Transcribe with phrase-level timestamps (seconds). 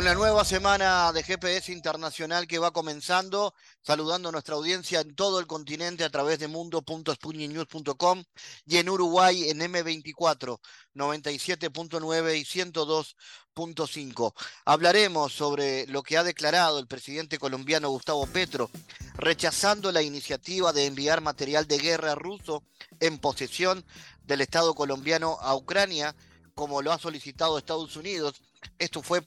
[0.00, 5.38] Una nueva semana de GPS Internacional que va comenzando, saludando a nuestra audiencia en todo
[5.38, 8.24] el continente a través de mundo.sputniknews.com
[8.64, 10.58] y en Uruguay en M24,
[10.94, 14.32] 97.9 y 102.5.
[14.64, 18.70] Hablaremos sobre lo que ha declarado el presidente colombiano Gustavo Petro,
[19.16, 22.64] rechazando la iniciativa de enviar material de guerra ruso
[23.00, 23.84] en posesión
[24.22, 26.16] del Estado colombiano a Ucrania,
[26.54, 28.40] como lo ha solicitado Estados Unidos
[28.78, 29.22] esto fue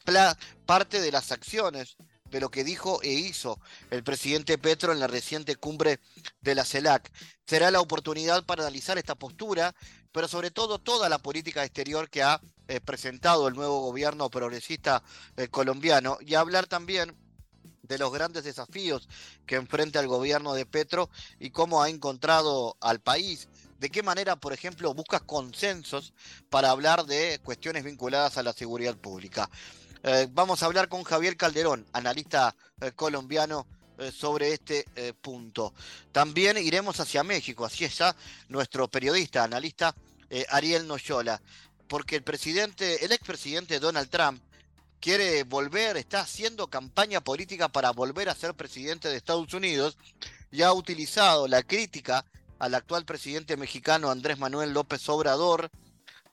[0.65, 1.97] parte de las acciones
[2.33, 3.59] de lo que dijo e hizo
[3.91, 5.99] el presidente Petro en la reciente cumbre
[6.41, 7.11] de la CELAC.
[7.45, 9.75] Será la oportunidad para analizar esta postura,
[10.11, 15.03] pero sobre todo toda la política exterior que ha eh, presentado el nuevo gobierno progresista
[15.37, 17.15] eh, colombiano y hablar también
[17.83, 19.07] de los grandes desafíos
[19.45, 23.47] que enfrenta el gobierno de Petro y cómo ha encontrado al país
[23.83, 26.13] de qué manera, por ejemplo, buscas consensos
[26.49, 29.49] para hablar de cuestiones vinculadas a la seguridad pública.
[30.03, 33.67] Eh, vamos a hablar con Javier Calderón, analista eh, colombiano,
[33.97, 34.85] eh, sobre este
[35.21, 35.73] punto.
[36.13, 38.15] También iremos hacia México, así está
[38.47, 39.93] nuestro periodista, analista
[40.47, 41.41] Ariel Noyola,
[41.89, 44.41] porque el presidente, el expresidente Donald Trump,
[45.01, 49.97] quiere volver, está haciendo campaña política para volver a ser presidente de Estados Unidos
[50.51, 52.25] y ha utilizado la crítica
[52.63, 55.69] al actual presidente mexicano Andrés Manuel López Obrador,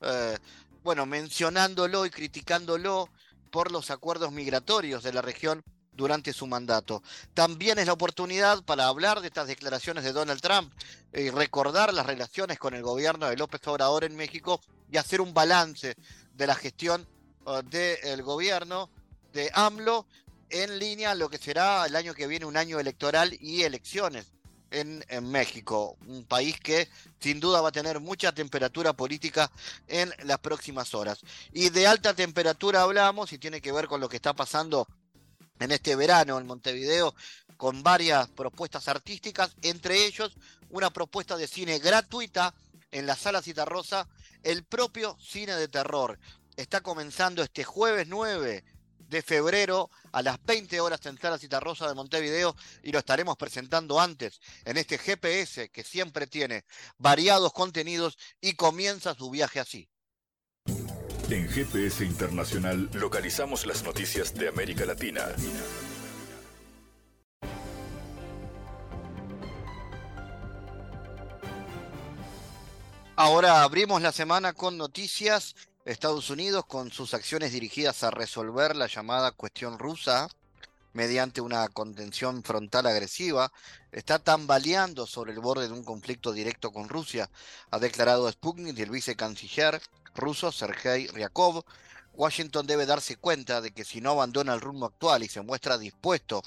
[0.00, 0.38] eh,
[0.84, 3.08] bueno, mencionándolo y criticándolo
[3.50, 7.02] por los acuerdos migratorios de la región durante su mandato.
[7.34, 10.72] También es la oportunidad para hablar de estas declaraciones de Donald Trump
[11.12, 15.34] y recordar las relaciones con el gobierno de López Obrador en México y hacer un
[15.34, 15.96] balance
[16.32, 17.08] de la gestión
[17.44, 18.88] uh, del gobierno
[19.32, 20.06] de AMLO
[20.48, 24.30] en línea a lo que será el año que viene un año electoral y elecciones
[24.70, 29.50] en, México, un país que sin duda va a tener mucha temperatura política
[29.88, 31.20] en las próximas horas.
[31.52, 34.86] Y de alta temperatura hablamos y tiene que ver con lo que está pasando
[35.58, 37.14] en este verano en Montevideo
[37.56, 40.34] con varias propuestas artísticas, entre ellos
[40.70, 42.54] una propuesta de cine gratuita
[42.90, 44.08] en la sala Citarrosa,
[44.42, 46.18] el propio cine de terror.
[46.56, 48.64] Está comenzando este jueves 9
[49.10, 54.00] de febrero a las 20 horas en Sala Citarrosa de Montevideo y lo estaremos presentando
[54.00, 56.64] antes en este GPS que siempre tiene
[56.96, 59.88] variados contenidos y comienza su viaje así.
[61.28, 65.28] En GPS Internacional localizamos las noticias de América Latina.
[73.16, 75.54] Ahora abrimos la semana con noticias
[75.90, 80.28] Estados Unidos, con sus acciones dirigidas a resolver la llamada cuestión rusa
[80.92, 83.50] mediante una contención frontal agresiva,
[83.90, 87.28] está tambaleando sobre el borde de un conflicto directo con Rusia,
[87.72, 89.82] ha declarado Sputnik y el vicecanciller
[90.14, 91.64] ruso Sergei Ryakov.
[92.14, 95.78] Washington debe darse cuenta de que si no abandona el rumbo actual y se muestra
[95.78, 96.42] dispuesto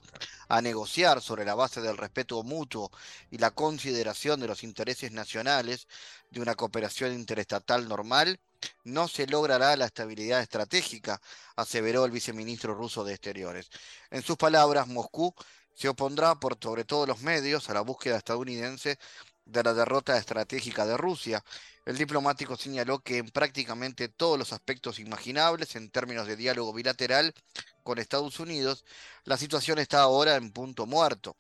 [0.48, 2.92] a negociar sobre la base del respeto mutuo
[3.32, 5.88] y la consideración de los intereses nacionales
[6.30, 8.40] de una cooperación interestatal normal,
[8.84, 11.22] no se logrará la estabilidad estratégica,
[11.56, 13.70] aseveró el viceministro ruso de Exteriores.
[14.12, 15.34] En sus palabras, Moscú
[15.74, 19.00] se opondrá por sobre todos los medios a la búsqueda estadounidense
[19.46, 21.44] de la derrota estratégica de Rusia.
[21.86, 27.34] El diplomático señaló que en prácticamente todos los aspectos imaginables en términos de diálogo bilateral
[27.84, 28.86] con Estados Unidos,
[29.26, 31.36] la situación está ahora en punto muerto.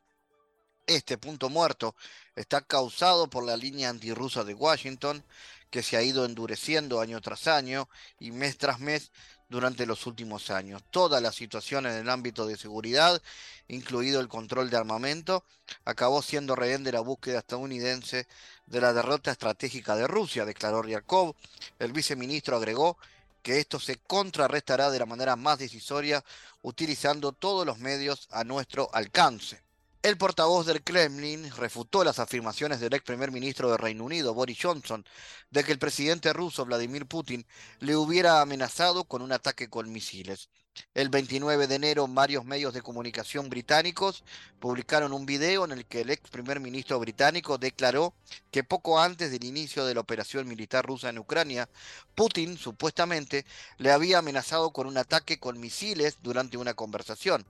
[0.85, 1.95] Este punto muerto
[2.35, 5.23] está causado por la línea antirrusa de Washington,
[5.69, 7.89] que se ha ido endureciendo año tras año
[8.19, 9.11] y mes tras mes
[9.53, 10.81] durante los últimos años.
[10.89, 13.21] Toda la situación en el ámbito de seguridad,
[13.67, 15.45] incluido el control de armamento,
[15.85, 18.27] acabó siendo rehén de la búsqueda estadounidense
[18.65, 21.35] de la derrota estratégica de Rusia, declaró Ryakov.
[21.77, 22.97] El viceministro agregó
[23.43, 26.23] que esto se contrarrestará de la manera más decisoria
[26.63, 29.62] utilizando todos los medios a nuestro alcance.
[30.03, 34.59] El portavoz del Kremlin refutó las afirmaciones del ex primer ministro de Reino Unido, Boris
[34.61, 35.05] Johnson,
[35.49, 37.45] de que el presidente ruso Vladimir Putin
[37.79, 40.49] le hubiera amenazado con un ataque con misiles.
[40.93, 44.25] El 29 de enero, varios medios de comunicación británicos
[44.59, 48.13] publicaron un video en el que el ex primer ministro británico declaró
[48.51, 51.69] que poco antes del inicio de la operación militar rusa en Ucrania,
[52.13, 53.45] Putin supuestamente
[53.77, 57.45] le había amenazado con un ataque con misiles durante una conversación.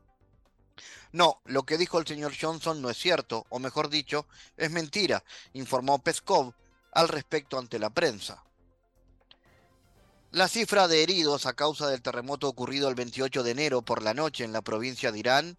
[1.12, 4.26] No, lo que dijo el señor Johnson no es cierto, o mejor dicho,
[4.58, 5.24] es mentira,
[5.54, 6.54] informó Peskov
[6.92, 8.44] al respecto ante la prensa.
[10.32, 14.16] La cifra de heridos a causa del terremoto ocurrido el 28 de enero por la
[14.16, 15.58] noche en la provincia de Irán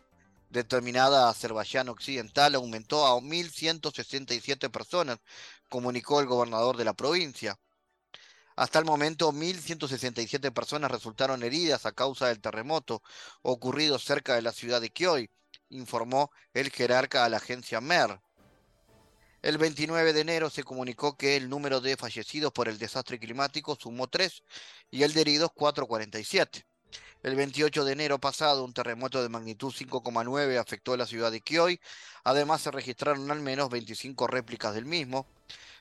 [0.54, 5.18] determinada Azerbaiyán Occidental aumentó a 1.167 personas,
[5.68, 7.58] comunicó el gobernador de la provincia.
[8.56, 13.02] Hasta el momento, 1.167 personas resultaron heridas a causa del terremoto
[13.42, 15.28] ocurrido cerca de la ciudad de Kioy,
[15.70, 18.20] informó el jerarca a la agencia MER.
[19.42, 23.76] El 29 de enero se comunicó que el número de fallecidos por el desastre climático
[23.76, 24.42] sumó 3
[24.90, 26.64] y el de heridos 447.
[27.24, 31.40] El 28 de enero pasado, un terremoto de magnitud 5,9 afectó a la ciudad de
[31.40, 31.80] Kioy.
[32.22, 35.26] Además, se registraron al menos 25 réplicas del mismo.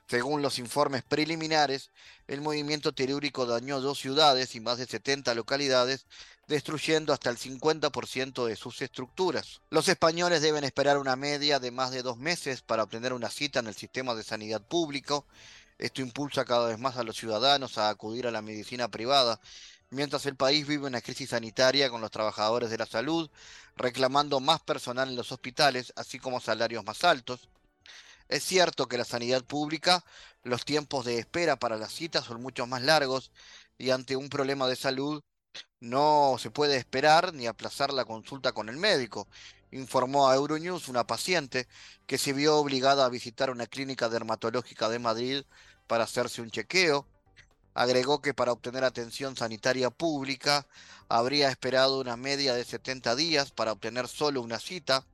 [0.07, 1.89] Según los informes preliminares,
[2.27, 6.05] el movimiento telúrico dañó dos ciudades y más de 70 localidades,
[6.47, 9.61] destruyendo hasta el 50% de sus estructuras.
[9.69, 13.59] Los españoles deben esperar una media de más de dos meses para obtener una cita
[13.59, 15.25] en el sistema de sanidad público.
[15.77, 19.39] Esto impulsa cada vez más a los ciudadanos a acudir a la medicina privada,
[19.89, 23.29] mientras el país vive una crisis sanitaria con los trabajadores de la salud
[23.75, 27.49] reclamando más personal en los hospitales, así como salarios más altos.
[28.29, 30.03] Es cierto que la sanidad pública,
[30.43, 33.31] los tiempos de espera para las citas son mucho más largos
[33.77, 35.21] y ante un problema de salud
[35.79, 39.27] no se puede esperar ni aplazar la consulta con el médico,
[39.71, 41.67] informó a Euronews una paciente
[42.07, 45.43] que se vio obligada a visitar una clínica dermatológica de Madrid
[45.87, 47.05] para hacerse un chequeo.
[47.73, 50.67] Agregó que para obtener atención sanitaria pública
[51.09, 55.05] habría esperado una media de 70 días para obtener solo una cita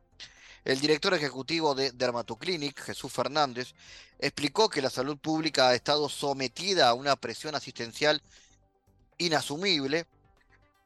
[0.69, 3.73] el director ejecutivo de Dermatoclinic, Jesús Fernández,
[4.19, 8.21] explicó que la salud pública ha estado sometida a una presión asistencial
[9.17, 10.05] inasumible.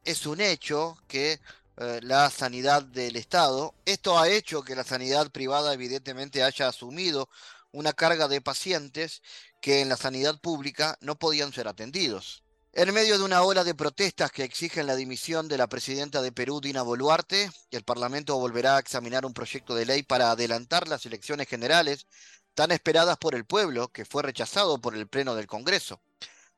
[0.02, 1.38] Es un hecho que
[1.76, 7.28] eh, la sanidad del Estado, esto ha hecho que la sanidad privada evidentemente haya asumido
[7.70, 9.20] una carga de pacientes
[9.60, 12.43] que en la sanidad pública no podían ser atendidos.
[12.76, 16.32] En medio de una ola de protestas que exigen la dimisión de la presidenta de
[16.32, 21.06] Perú, Dina Boluarte, el Parlamento volverá a examinar un proyecto de ley para adelantar las
[21.06, 22.08] elecciones generales
[22.52, 26.00] tan esperadas por el pueblo, que fue rechazado por el Pleno del Congreso.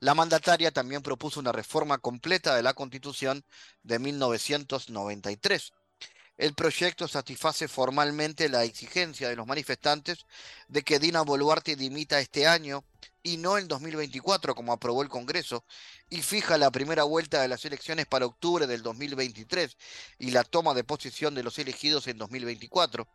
[0.00, 3.44] La mandataria también propuso una reforma completa de la Constitución
[3.82, 5.74] de 1993.
[6.38, 10.24] El proyecto satisface formalmente la exigencia de los manifestantes
[10.68, 12.84] de que Dina Boluarte dimita este año
[13.26, 15.64] y no en 2024 como aprobó el Congreso,
[16.08, 19.76] y fija la primera vuelta de las elecciones para octubre del 2023
[20.20, 23.08] y la toma de posición de los elegidos en 2024.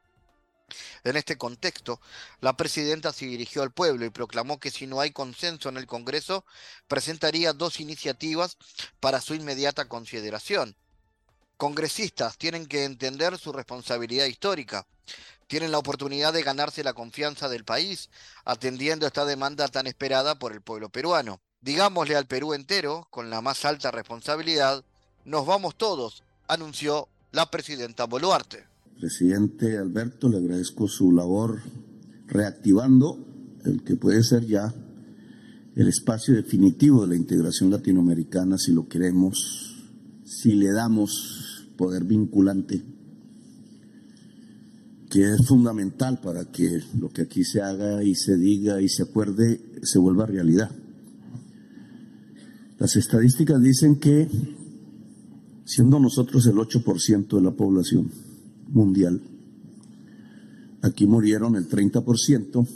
[1.06, 2.02] En este contexto,
[2.42, 5.88] la presidenta se dirigió al pueblo y proclamó que si no hay consenso en el
[5.88, 6.44] Congreso,
[6.90, 8.58] presentaría dos iniciativas
[9.00, 10.76] para su inmediata consideración.
[11.62, 14.88] Congresistas tienen que entender su responsabilidad histórica
[15.46, 18.10] tienen la oportunidad de ganarse la confianza del país,
[18.46, 21.40] atendiendo esta demanda tan esperada por el pueblo peruano.
[21.62, 24.84] Digámosle al Perú entero, con la más alta responsabilidad,
[25.26, 28.64] nos vamos todos, anunció la presidenta Boluarte.
[28.98, 31.62] Presidente Alberto, le agradezco su labor
[32.26, 33.20] reactivando
[33.66, 34.74] el que puede ser ya
[35.76, 39.76] el espacio definitivo de la integración latinoamericana si lo queremos,
[40.24, 41.41] si le damos
[41.82, 42.80] poder vinculante
[45.10, 49.02] que es fundamental para que lo que aquí se haga y se diga y se
[49.02, 50.70] acuerde se vuelva realidad.
[52.78, 54.28] Las estadísticas dicen que,
[55.66, 58.12] siendo nosotros el 8% de la población
[58.70, 59.20] mundial,
[60.84, 62.68] aquí murieron el 30%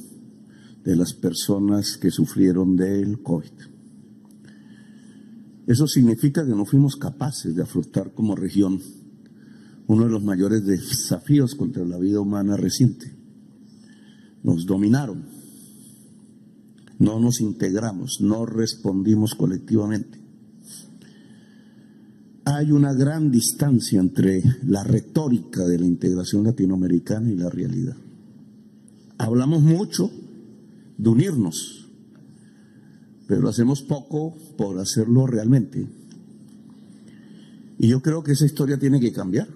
[0.83, 3.75] de las personas que sufrieron del COVID.
[5.67, 8.79] Eso significa que no fuimos capaces de afrontar como región
[9.88, 13.12] uno de los mayores desafíos contra la vida humana reciente.
[14.43, 15.25] Nos dominaron,
[17.00, 20.19] no nos integramos, no respondimos colectivamente.
[22.45, 27.98] Hay una gran distancia entre la retórica de la integración latinoamericana y la realidad.
[29.17, 30.12] Hablamos mucho
[30.98, 31.85] de unirnos,
[33.27, 35.88] pero hacemos poco por hacerlo realmente.
[37.77, 39.48] Y yo creo que esa historia tiene que cambiar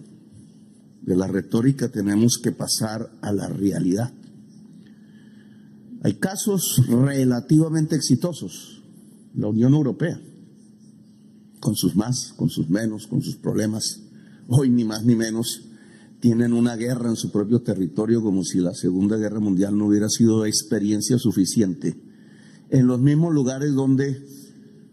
[1.10, 4.14] de la retórica tenemos que pasar a la realidad.
[6.04, 8.84] Hay casos relativamente exitosos.
[9.34, 10.22] La Unión Europea,
[11.60, 14.02] con sus más, con sus menos, con sus problemas,
[14.48, 15.64] hoy ni más ni menos,
[16.20, 20.10] tienen una guerra en su propio territorio como si la Segunda Guerra Mundial no hubiera
[20.10, 22.00] sido experiencia suficiente.
[22.70, 24.22] En los mismos lugares donde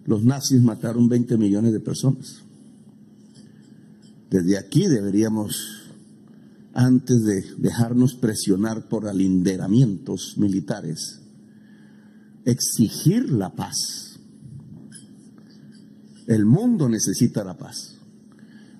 [0.06, 2.42] los nazis mataron 20 millones de personas.
[4.30, 5.82] Desde aquí deberíamos
[6.72, 11.20] antes de dejarnos presionar por alinderamientos militares,
[12.44, 14.18] exigir la paz.
[16.26, 17.94] El mundo necesita la paz.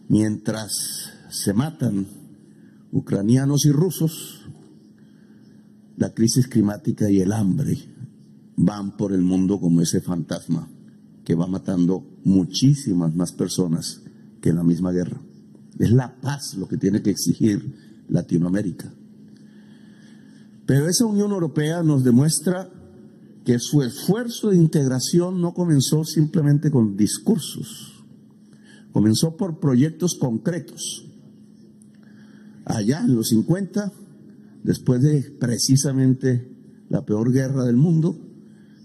[0.09, 2.07] Mientras se matan
[2.93, 4.43] ucranianos y rusos,
[5.97, 7.96] la crisis climática y el hambre
[8.57, 10.69] van por el mundo como ese fantasma
[11.25, 14.03] que va matando muchísimas más personas
[14.41, 15.21] que la misma guerra.
[15.79, 18.93] Es la paz lo que tiene que exigir Latinoamérica.
[20.65, 22.71] Pero esa Unión Europea nos demuestra
[23.45, 28.05] que su esfuerzo de integración no comenzó simplemente con discursos,
[28.93, 31.07] comenzó por proyectos concretos.
[32.65, 33.93] Allá en los 50,
[34.65, 36.51] después de precisamente
[36.89, 38.26] la peor guerra del mundo,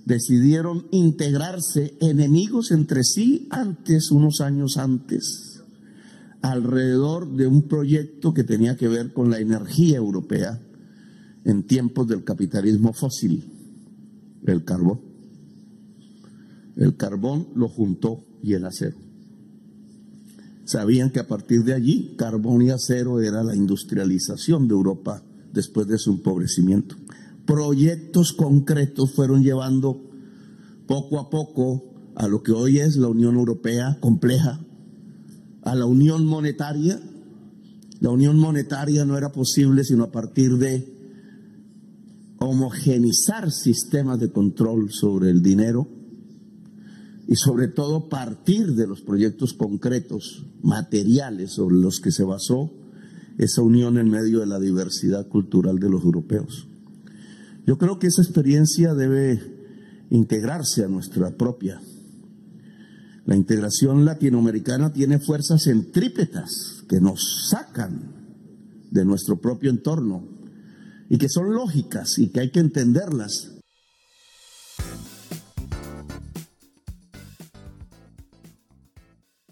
[0.05, 5.63] decidieron integrarse enemigos entre sí antes, unos años antes,
[6.41, 10.59] alrededor de un proyecto que tenía que ver con la energía europea
[11.45, 13.51] en tiempos del capitalismo fósil
[14.45, 15.01] el carbón.
[16.75, 18.97] El carbón lo juntó y el acero.
[20.65, 25.87] Sabían que a partir de allí carbón y acero era la industrialización de Europa después
[25.87, 26.95] de su empobrecimiento.
[27.45, 30.01] Proyectos concretos fueron llevando
[30.87, 34.59] poco a poco a lo que hoy es la Unión Europea compleja,
[35.63, 36.99] a la Unión Monetaria.
[37.99, 41.01] La Unión Monetaria no era posible sino a partir de
[42.39, 45.87] homogenizar sistemas de control sobre el dinero
[47.27, 52.73] y sobre todo partir de los proyectos concretos, materiales sobre los que se basó
[53.37, 56.67] esa unión en medio de la diversidad cultural de los europeos.
[57.71, 59.41] Yo creo que esa experiencia debe
[60.09, 61.79] integrarse a nuestra propia.
[63.25, 68.11] La integración latinoamericana tiene fuerzas centrípetas que nos sacan
[68.89, 70.27] de nuestro propio entorno
[71.07, 73.60] y que son lógicas y que hay que entenderlas.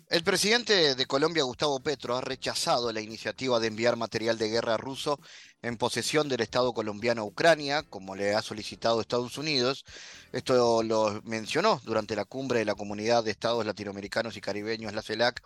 [0.09, 4.75] El presidente de Colombia, Gustavo Petro, ha rechazado la iniciativa de enviar material de guerra
[4.75, 5.19] ruso
[5.61, 9.85] en posesión del Estado colombiano a Ucrania, como le ha solicitado Estados Unidos.
[10.31, 15.03] Esto lo mencionó durante la cumbre de la Comunidad de Estados Latinoamericanos y Caribeños, la
[15.03, 15.43] CELAC,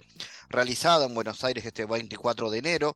[0.48, 2.96] realizada en Buenos Aires este 24 de enero.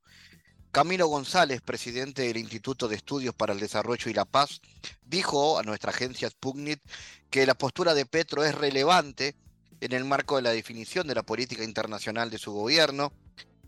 [0.71, 4.61] Camilo González, presidente del Instituto de Estudios para el Desarrollo y la Paz,
[5.03, 6.79] dijo a nuestra agencia Sputnik
[7.29, 9.35] que la postura de Petro es relevante
[9.81, 13.11] en el marco de la definición de la política internacional de su gobierno.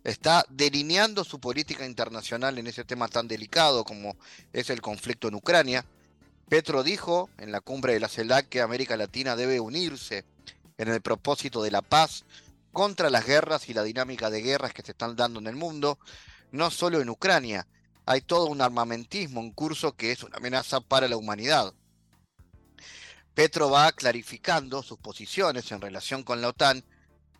[0.03, 4.15] Está delineando su política internacional en ese tema tan delicado como
[4.53, 5.85] es el conflicto en Ucrania.
[6.47, 10.25] Petro dijo en la cumbre de la CELAC que América Latina debe unirse
[10.77, 12.25] en el propósito de la paz
[12.71, 15.99] contra las guerras y la dinámica de guerras que se están dando en el mundo
[16.51, 17.67] no solo en Ucrania,
[18.05, 21.73] hay todo un armamentismo en curso que es una amenaza para la humanidad.
[23.39, 26.83] Petro va clarificando sus posiciones en relación con la OTAN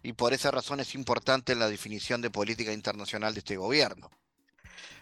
[0.01, 4.10] y por esa razón es importante la definición de política internacional de este gobierno.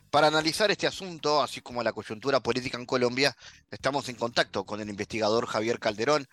[0.10, 3.38] Para analizar este asunto, así como la coyuntura política en Colombia,
[3.70, 6.28] estamos en contacto con el investigador Javier Calderón.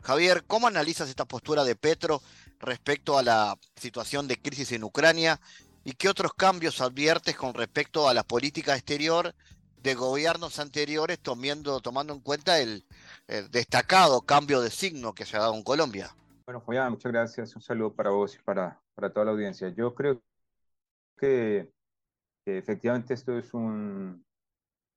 [0.00, 2.22] Javier, ¿cómo analizas esta postura de Petro
[2.58, 5.38] respecto a la situación de crisis en Ucrania
[5.86, 9.36] ¿Y qué otros cambios adviertes con respecto a la política exterior
[9.86, 12.84] de gobiernos anteriores, tomando, tomando en cuenta el,
[13.52, 16.10] destacado cambio de signo que se ha dado en Colombia?
[16.44, 17.54] Bueno, Juan, muchas gracias.
[17.54, 19.68] Un saludo para vos y para, para toda la audiencia.
[19.68, 20.20] Yo creo
[21.16, 21.70] que,
[22.44, 24.24] efectivamente esto es un,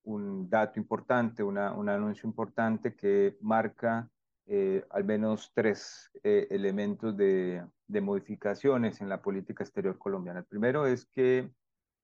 [0.05, 4.09] un dato importante, una, un anuncio importante que marca
[4.47, 10.39] eh, al menos tres eh, elementos de, modificaciones en la política exterior colombiana.
[10.39, 11.51] El primero es que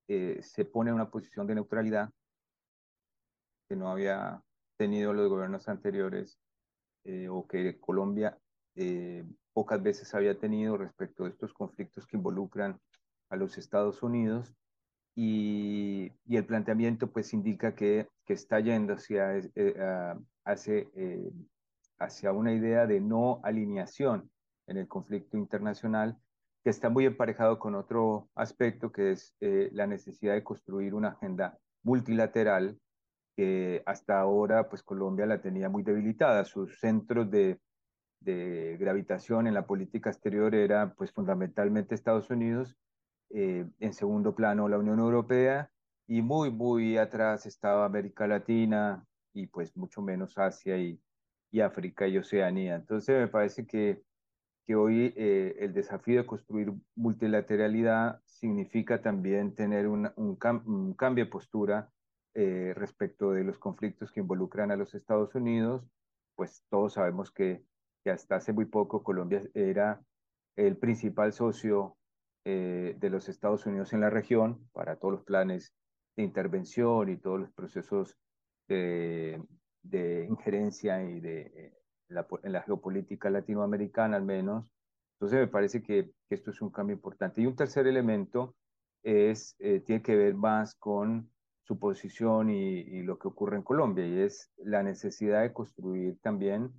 [0.08, 2.12] eh, se pone una posición de neutralidad
[3.68, 4.42] que no había
[4.78, 6.40] tenido los gobiernos anteriores
[7.30, 8.38] o que Colombia
[9.54, 12.80] pocas veces había tenido respecto a estos conflictos que involucran
[13.30, 14.54] a los Estados Unidos.
[15.16, 19.40] Y, el planteamiento pues indica que, que está yendo hacia,
[20.44, 20.86] hacia
[22.00, 24.30] hacia una idea de no alineación
[24.68, 26.18] en el conflicto internacional,
[26.64, 31.10] que está muy emparejado con otro aspecto, que es eh, la necesidad de construir una
[31.10, 32.80] agenda multilateral
[33.36, 36.46] que hasta ahora pues Colombia la tenía muy debilitada.
[36.46, 37.60] Sus centros de,
[38.22, 42.76] de gravitación en la política exterior era pues fundamentalmente Estados Unidos,
[43.30, 45.70] eh, en segundo plano la Unión Europea
[46.08, 51.00] y muy, muy atrás estaba América Latina y pues mucho menos Asia y,
[51.52, 52.76] y África y Oceanía.
[52.76, 54.02] Entonces me parece que,
[54.66, 61.32] que hoy eh, el desafío de construir multilateralidad significa también tener un, un, cambio de
[61.32, 61.90] postura
[62.36, 65.84] eh, respecto de los conflictos que involucran a los Estados Unidos,
[66.36, 67.64] pues todos sabemos que,
[68.04, 70.02] que hasta hace muy poco Colombia era
[70.56, 71.98] el principal socio
[72.46, 75.74] eh, de los Estados Unidos en la región para todos los planes
[76.18, 78.18] intervención y todos los procesos
[78.68, 79.42] de,
[79.84, 81.74] de injerencia y de
[82.08, 84.66] la, en la geopolítica latinoamericana al menos.
[85.16, 87.42] Entonces me parece que, esto es un cambio importante.
[87.42, 88.56] Y un tercer elemento
[89.04, 91.30] es, eh, tiene que ver más con
[91.66, 96.72] su posición y, lo que ocurre en Colombia, y es la necesidad de construir también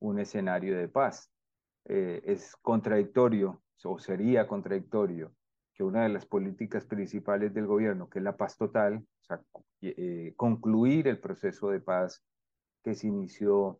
[0.00, 1.30] un escenario de paz.
[1.84, 5.34] Eh, es contradictorio, o sería contradictorio,
[5.74, 9.42] que una de las políticas principales del gobierno, que es la paz total, o sea,
[9.82, 12.24] eh, concluir el proceso de paz
[12.82, 13.78] que se inició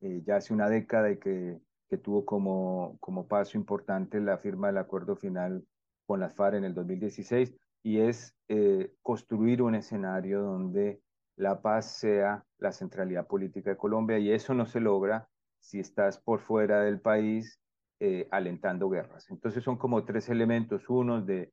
[0.00, 4.66] eh, ya hace una década y que, que tuvo como, como paso importante la firma
[4.66, 5.64] del acuerdo final
[6.04, 7.54] con las FARC en el 2016,
[7.86, 11.00] y es eh, construir un escenario donde
[11.36, 15.28] la paz sea la centralidad política de Colombia, y eso no se logra
[15.60, 17.60] si estás por fuera del país
[18.00, 19.30] eh, alentando guerras.
[19.30, 21.52] Entonces son como tres elementos, uno de,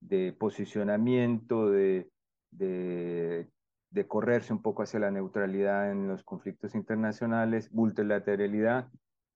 [0.00, 2.10] de posicionamiento, de,
[2.50, 8.88] de correrse un poco hacia la neutralidad en los conflictos internacionales, multilateralidad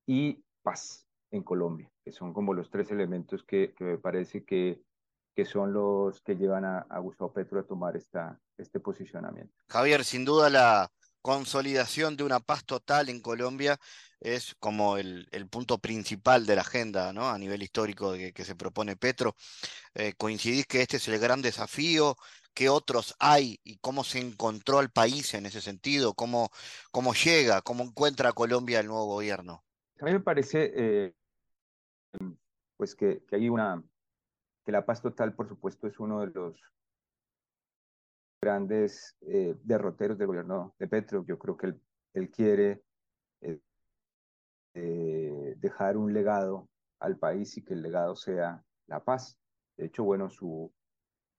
[0.06, 4.82] y paz en Colombia, que son como los tres elementos que, que me parece que,
[5.38, 9.54] que son los que llevan a, a, Gustavo Petro a tomar esta, este posicionamiento.
[9.68, 10.90] Javier, sin duda la
[11.22, 13.78] consolidación de una paz total en Colombia
[14.18, 17.28] es como el, el punto principal de la agenda ¿no?
[17.28, 19.36] a nivel histórico que, que se propone Petro.
[19.94, 22.16] Eh, ¿Coincidís que este es el gran desafío?
[22.52, 26.50] qué otros hay y cómo se encontró el país en ese sentido, cómo,
[26.90, 29.62] cómo llega, cómo encuentra Colombia el nuevo gobierno.
[30.00, 31.14] A mí me parece eh,
[32.76, 33.80] pues que, que, hay una,
[34.68, 36.62] que la paz total, por supuesto, es uno de los
[38.38, 41.24] grandes eh, derroteros del gobierno de Petro.
[41.24, 41.82] Yo creo que él,
[42.12, 42.84] él quiere
[43.40, 43.62] eh,
[44.74, 46.68] eh, dejar un legado
[47.00, 49.38] al país y que el legado sea la paz.
[49.78, 50.70] De hecho, bueno, su,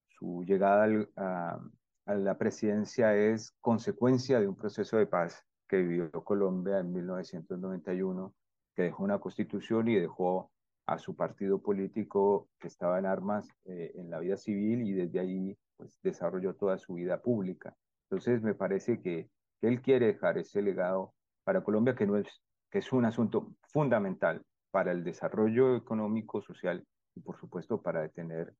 [0.08, 1.62] su llegada al, a,
[2.08, 8.34] a, la presidencia es consecuencia de un proceso de paz que vivió Colombia en 1991,
[8.74, 10.52] que dejó una constitución y dejó
[10.90, 15.20] a su partido político que estaba en armas eh, en la vida civil y desde
[15.20, 17.76] ahí pues, desarrolló toda su vida pública.
[18.10, 19.30] Entonces me parece que,
[19.62, 22.28] él quiere dejar ese legado para Colombia que, no es,
[22.72, 26.82] que es un asunto fundamental para el desarrollo económico, social
[27.14, 28.56] y por supuesto para detener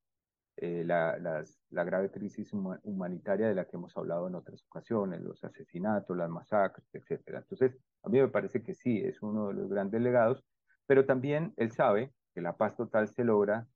[0.58, 5.22] eh, la, la, la, grave crisis humanitaria de la que hemos hablado en otras ocasiones,
[5.22, 7.22] los asesinatos, las masacres, etc.
[7.28, 10.44] Entonces, a mí me parece que sí, es uno de los grandes legados,
[10.86, 13.68] pero también él sabe que la paz total se logra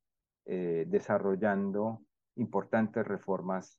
[0.45, 2.01] eh, desarrollando
[2.37, 3.77] importantes reformas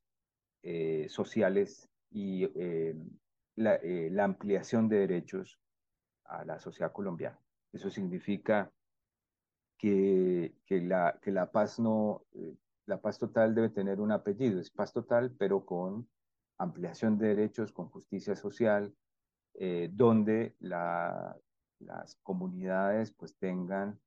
[0.63, 2.95] eh, sociales y eh,
[3.57, 5.59] la, ampliación de derechos
[6.27, 7.41] a la sociedad colombiana.
[7.73, 8.71] Eso significa
[9.79, 12.27] que, que, la, que la paz no,
[12.85, 16.07] la paz total debe tener un apellido, es paz total, pero con
[16.59, 18.95] ampliación de derechos, con justicia social,
[19.93, 21.37] donde la,
[21.79, 23.99] las comunidades pues tengan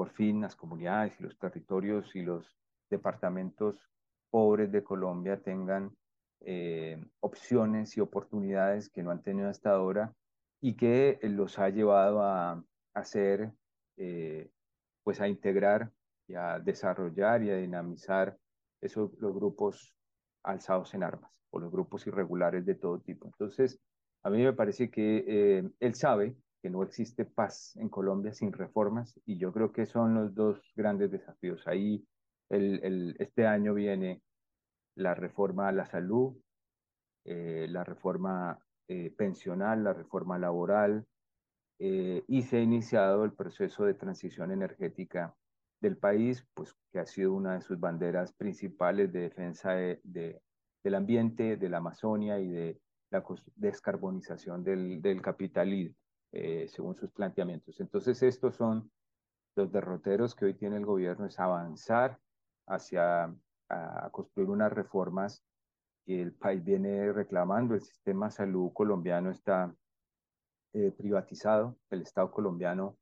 [0.00, 2.56] por fin las comunidades y los territorios y los
[2.88, 3.76] departamentos
[4.30, 5.94] pobres de Colombia tengan
[6.40, 10.14] eh, opciones y oportunidades que no han tenido hasta ahora
[10.58, 13.52] y que los ha llevado a hacer,
[13.98, 14.50] eh,
[15.04, 15.92] pues a integrar
[16.26, 18.38] y a desarrollar y a dinamizar
[18.80, 19.94] esos, los grupos
[20.42, 23.26] alzados en armas o los grupos irregulares de todo tipo.
[23.26, 23.78] Entonces,
[24.22, 28.52] a mí me parece que eh, él sabe que no existe paz en Colombia sin
[28.52, 31.66] reformas y yo creo que son los dos grandes desafíos.
[31.66, 32.06] Ahí
[32.48, 34.22] el, el, este año viene
[34.96, 36.36] la reforma a la salud,
[37.24, 41.06] eh, la reforma eh, pensional, la reforma laboral
[41.78, 45.34] eh, y se ha iniciado el proceso de transición energética
[45.80, 50.42] del país, pues que ha sido una de sus banderas principales de defensa de, de,
[50.84, 53.24] del ambiente, de la Amazonia y de la
[53.56, 55.96] descarbonización del, del capitalismo,
[56.32, 57.80] eh, según sus planteamientos.
[57.80, 58.90] Entonces, estos son
[59.56, 62.18] los derroteros que hoy tiene el gobierno, es avanzar
[62.66, 63.34] hacia
[63.70, 65.44] a construir unas reformas
[66.04, 67.74] que el país viene reclamando.
[67.74, 69.74] El sistema de salud colombiano está
[70.72, 72.98] eh, privatizado, el Estado colombiano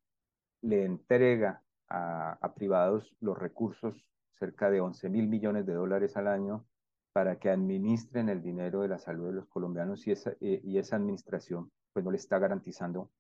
[0.61, 4.07] le entrega a, a privados los recursos,
[4.39, 6.67] cerca de 11 mil millones de dólares al año,
[7.13, 10.79] para que administren el dinero de la salud de los colombianos y esa, eh, y
[10.79, 13.11] esa administración pues no le está garantizando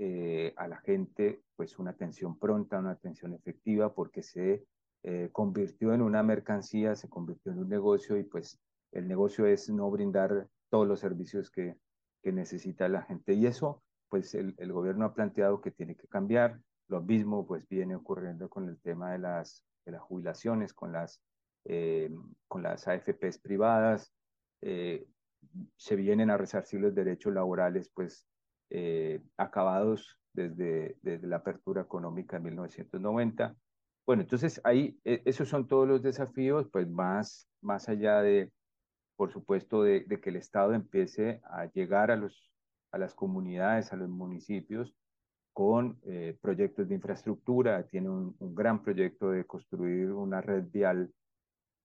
[0.00, 4.64] eh, a la gente pues una atención pronta, una atención efectiva, porque se
[5.02, 8.60] eh, convirtió en una mercancía, se convirtió en un negocio y pues
[8.92, 11.76] el negocio es no brindar todos los servicios que,
[12.22, 13.34] que necesita la gente.
[13.34, 16.60] Y eso pues el, el gobierno ha planteado que tiene que cambiar.
[16.86, 21.20] Lo mismo pues viene ocurriendo con el tema de las, de las jubilaciones, con las
[22.46, 24.14] con las AFPs privadas,
[24.62, 28.26] se vienen a resarcir los derechos laborales pues
[29.36, 33.56] acabados desde, desde la apertura económica en 1990.
[34.06, 38.50] Bueno, entonces ahí esos son todos los desafíos, pues más, más allá de,
[39.18, 42.52] por supuesto, de, que el Estado empiece a llegar a, los,
[42.92, 44.94] a las comunidades, a los municipios,
[45.52, 47.84] con eh, proyectos de infraestructura.
[47.88, 51.12] Tiene un, gran proyecto de construir una red vial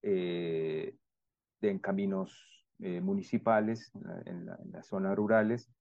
[0.03, 0.95] eh,
[1.59, 2.37] de, en caminos
[2.77, 3.91] eh, municipales,
[4.25, 5.71] en, las zonas rurales,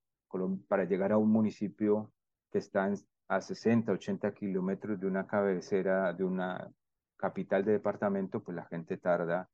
[0.68, 2.12] para llegar a un municipio
[2.50, 2.92] que está
[3.28, 6.70] a 60, 80 kilómetros de una cabecera, de una
[7.16, 9.48] capital de departamento, pues la gente tarda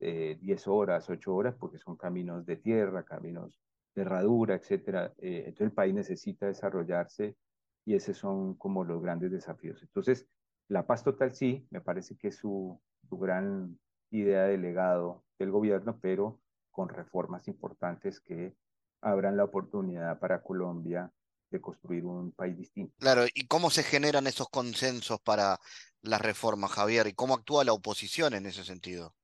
[0.00, 3.58] 10 eh, horas, 8 horas, porque son caminos de tierra, caminos
[3.94, 5.12] de herradura, etc.
[5.18, 7.36] Eh, entonces el país necesita desarrollarse
[7.84, 9.82] y esos son como los grandes desafíos.
[9.82, 10.26] Entonces,
[10.68, 13.78] la paz total sí, me parece que es su, su gran
[14.10, 18.56] idea de legado del gobierno, pero con reformas importantes que
[19.04, 21.10] abran la oportunidad para Colombia
[21.50, 22.94] de construir un país distinto.
[22.98, 25.60] Claro, ¿y cómo se generan esos consensos para
[26.02, 27.06] las reformas, Javier?
[27.06, 29.14] ¿Y cómo actúa la oposición en ese sentido?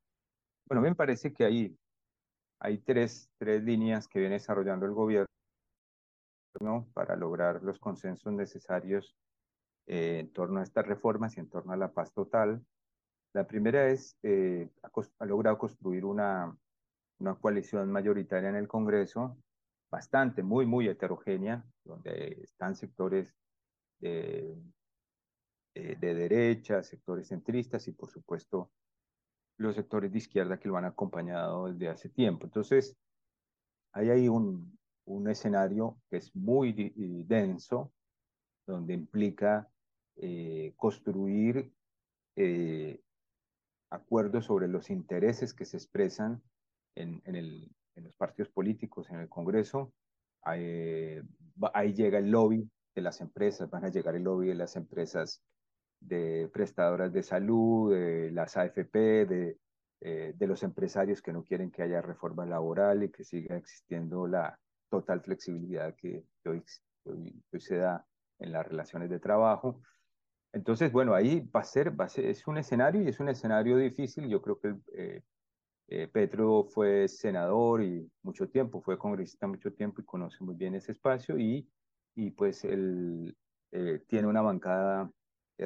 [0.66, 1.77] Bueno, me parece que hay,
[2.61, 5.27] hay tres, tres líneas que viene desarrollando el gobierno
[6.93, 9.16] para lograr los consensos necesarios
[9.87, 12.64] eh, en torno a estas reformas y en torno a la paz total.
[13.33, 16.55] La primera es, eh, ha, logrado construir una,
[17.19, 19.37] una coalición mayoritaria en el Congreso,
[19.90, 23.35] bastante, muy, muy heterogénea, donde están sectores
[24.00, 24.57] de,
[25.74, 28.70] de, de derecha, sectores centristas y por supuesto
[29.57, 32.46] los sectores de izquierda que lo han acompañado desde hace tiempo.
[32.46, 32.96] Entonces,
[33.92, 36.72] hay ahí un, un escenario que es muy
[37.26, 37.92] denso,
[38.66, 39.68] donde implica
[40.16, 41.72] eh, construir
[42.37, 43.03] eh,
[43.90, 46.42] acuerdos sobre los intereses que se expresan
[46.94, 47.70] en, en, el,
[48.01, 49.93] en, los partidos políticos, en el Congreso.
[50.43, 51.21] Ahí,
[51.75, 55.43] ahí llega el lobby de las empresas, van a llegar el lobby de las empresas
[56.01, 59.59] de prestadoras de salud, de las AFP, de,
[60.01, 64.27] eh, de los empresarios que no quieren que haya reforma laboral y que siga existiendo
[64.27, 64.59] la
[64.89, 66.65] total flexibilidad que, hoy,
[67.05, 68.05] hoy, se da
[68.39, 69.83] en las relaciones de trabajo.
[70.53, 73.29] Entonces, bueno, ahí va a ser, va a ser, es un escenario y es un
[73.29, 74.27] escenario difícil.
[74.29, 75.23] Yo creo que eh,
[75.90, 80.74] eh, Petro fue senador y mucho tiempo, fue congresista mucho tiempo y conoce muy bien
[80.74, 81.68] ese espacio y,
[82.14, 83.37] y pues él
[84.09, 85.09] tiene una bancada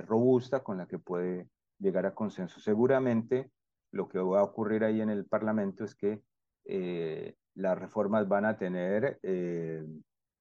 [0.03, 2.61] robusta con la que puede llegar a consenso.
[2.61, 3.51] Seguramente
[3.93, 6.23] lo que va a ocurrir ahí en el Parlamento es que
[6.65, 9.85] eh, las reformas van a tener eh,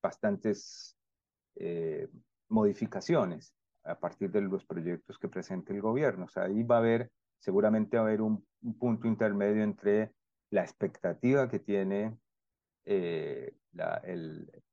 [0.01, 0.97] bastantes
[1.55, 2.07] eh,
[2.49, 6.25] modificaciones a partir de los proyectos que presente el gobierno.
[6.25, 7.11] O sea, ahí va a haber,
[7.43, 8.45] seguramente va a haber un,
[8.79, 10.13] punto intermedio entre
[10.49, 12.17] la expectativa que tiene
[12.85, 14.63] el,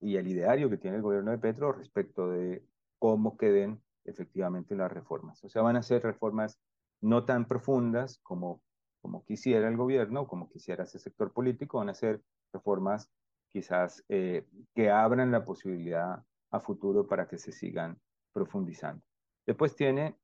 [0.00, 2.64] y el ideario que tiene el gobierno de Petro respecto de
[3.00, 5.42] cómo queden efectivamente las reformas.
[5.42, 6.60] O sea, van a ser reformas
[7.00, 8.62] no tan profundas como,
[9.02, 13.10] como quisiera el gobierno, como quisiera ese sector político, van a ser reformas
[13.48, 17.98] quizás eh, que abran la posibilidad a futuro para que se sigan
[18.32, 19.02] profundizando.
[19.44, 20.16] Después tiene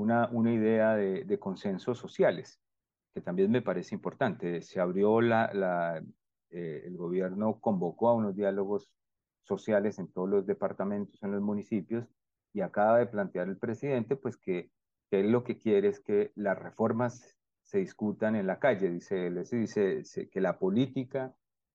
[0.00, 2.60] una, una idea de, de consensos sociales,
[3.14, 4.62] que también me parece importante.
[4.62, 6.02] Se abrió la,
[6.50, 8.90] eh, el gobierno convocó a unos diálogos
[9.42, 12.06] sociales en todos los departamentos, en los municipios,
[12.52, 14.70] y acaba de plantear el presidente, pues que,
[15.10, 19.26] que él lo que quiere es que las reformas se discutan en la calle, dice
[19.26, 21.34] él, dice, que la política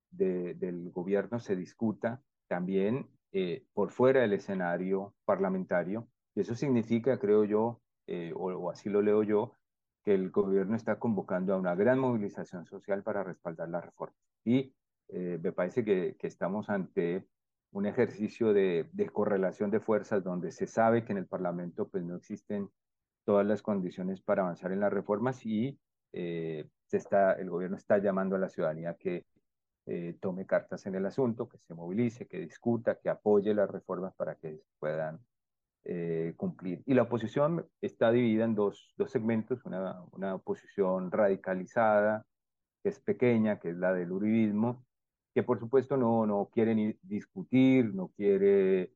[0.10, 7.44] del gobierno se discuta también eh, por fuera del escenario parlamentario, y eso significa, creo
[7.46, 7.82] yo,
[8.14, 9.56] eh, o, así lo leo yo,
[10.04, 14.18] que el gobierno está convocando a una gran movilización social para respaldar la reforma.
[14.44, 14.76] Y
[15.08, 17.26] eh, me parece que, estamos ante
[17.72, 22.18] un ejercicio de, correlación de fuerzas donde se sabe que en el Parlamento pues no
[22.18, 22.70] existen
[23.24, 25.80] todas las condiciones para avanzar en las reformas y
[26.12, 29.26] eh, está, el gobierno está llamando a la ciudadanía que
[30.22, 34.36] tome cartas en el asunto, que se movilice, que discuta, que apoye las reformas para
[34.36, 35.20] que puedan
[35.84, 36.84] eh, cumplir.
[36.86, 42.26] Y la oposición está dividida en dos, dos segmentos, una, una oposición radicalizada,
[42.84, 44.86] que es pequeña, que es la del uribismo,
[45.34, 48.94] que por supuesto no, no quiere discutir, no quiere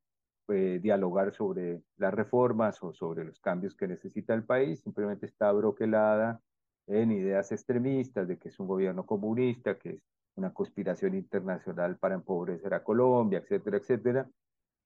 [0.48, 5.52] eh, dialogar sobre las reformas o sobre los cambios que necesita el país, simplemente está
[5.52, 6.42] broquelada
[6.88, 10.04] en ideas extremistas de que es un gobierno comunista, que es
[10.36, 14.30] una conspiración internacional para empobrecer a Colombia, etcétera, etcétera,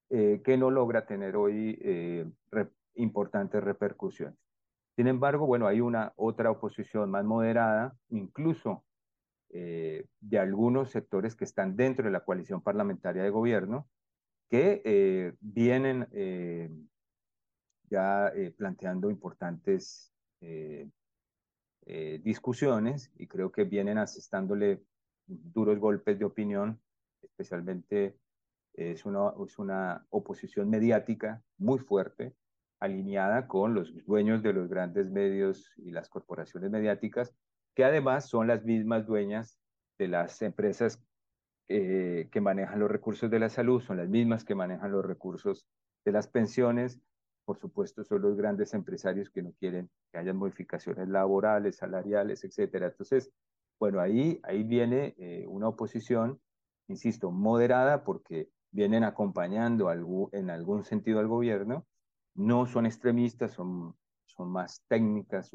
[0.10, 2.26] eh, que no logra tener hoy eh,
[2.95, 4.38] importantes repercusiones.
[4.95, 8.84] Sin embargo, bueno, hay una otra oposición más moderada, incluso
[9.52, 13.88] eh, de algunos sectores que están dentro de la coalición parlamentaria de gobierno,
[14.48, 16.69] que eh, vienen eh,
[17.89, 20.13] ya planteando importantes
[22.24, 24.84] discusiones y creo que vienen asestándole
[25.26, 26.80] duros golpes de opinión,
[27.22, 28.15] especialmente
[28.73, 32.36] es una, es una oposición mediática muy fuerte,
[32.79, 37.34] alineada con los dueños de los grandes medios y las corporaciones mediáticas,
[37.75, 39.60] que además son las mismas dueñas
[39.97, 41.03] de las empresas
[41.67, 45.67] eh, que manejan los recursos de la salud, son las mismas que manejan los recursos
[46.05, 46.99] de las pensiones.
[47.45, 52.88] Por supuesto, son los grandes empresarios que no quieren que haya modificaciones laborales, salariales, etcétera.
[52.88, 53.32] Entonces,
[53.79, 56.39] bueno, ahí, ahí viene eh, una oposición,
[56.88, 59.91] insisto, moderada porque vienen acompañando
[60.32, 61.86] en algún sentido al gobierno,
[62.36, 65.51] no son extremistas, son, son más técnicas,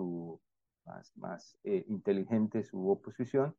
[0.84, 1.86] más, más eh,
[2.62, 3.54] su oposición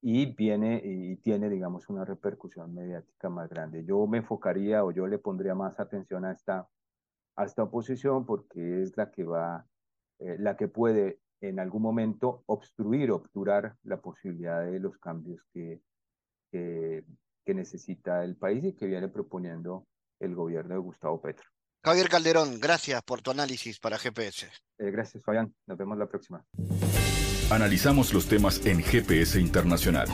[0.00, 3.84] y viene y tiene, digamos, una repercusión mediática más grande.
[3.84, 6.68] Yo me enfocaría o yo le pondría más atención a esta,
[7.36, 9.66] a esta oposición porque es la que va,
[10.18, 15.80] eh, la que puede en algún momento obstruir, obturar la posibilidad de los cambios que,
[16.50, 17.04] que,
[17.48, 19.86] que necesita el país y que viene proponiendo
[20.20, 21.46] el gobierno de Gustavo Petro.
[21.82, 24.48] Javier Calderón, gracias por tu análisis para GPS.
[24.76, 25.54] Eh, gracias, Fabián.
[25.66, 26.44] Nos vemos la próxima.
[27.50, 30.08] Analizamos los temas en GPS Internacional.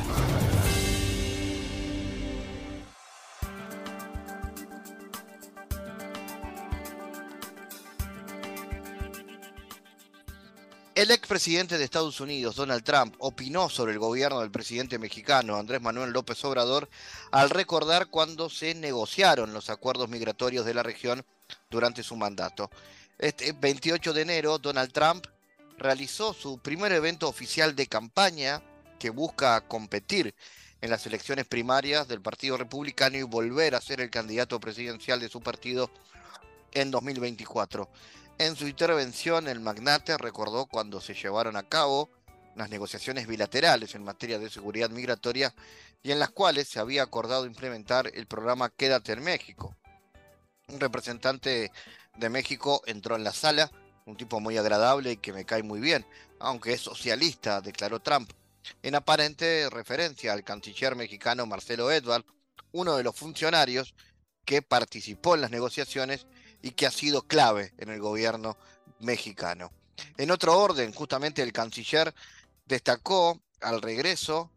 [11.04, 15.82] El expresidente de Estados Unidos, Donald Trump, opinó sobre el gobierno del presidente mexicano, Andrés
[15.82, 16.88] Manuel López Obrador,
[17.30, 21.22] al recordar cuando se negociaron los acuerdos migratorios de la región
[21.68, 22.70] durante su mandato.
[23.18, 25.26] Este 28 de enero, Donald Trump
[25.76, 28.62] realizó su primer evento oficial de campaña
[28.98, 30.34] que busca competir
[30.80, 35.28] en las elecciones primarias del Partido Republicano y volver a ser el candidato presidencial de
[35.28, 35.90] su partido
[36.72, 37.90] en 2024.
[38.38, 42.10] En su intervención, el magnate recordó cuando se llevaron a cabo
[42.56, 45.54] las negociaciones bilaterales en materia de seguridad migratoria
[46.02, 49.76] y en las cuales se había acordado implementar el programa Quédate en México,
[50.68, 51.70] un representante
[52.16, 53.70] de México entró en la sala,
[54.04, 56.04] un tipo muy agradable y que me cae muy bien,
[56.40, 58.30] aunque es socialista, declaró Trump,
[58.82, 62.24] en aparente referencia al canciller mexicano Marcelo Edward,
[62.72, 63.94] uno de los funcionarios
[64.44, 66.26] que participó en las negociaciones
[66.64, 68.56] y que ha sido clave en el gobierno
[68.98, 69.70] mexicano.
[70.16, 72.14] En otro orden, justamente el canciller
[72.64, 74.50] destacó al regreso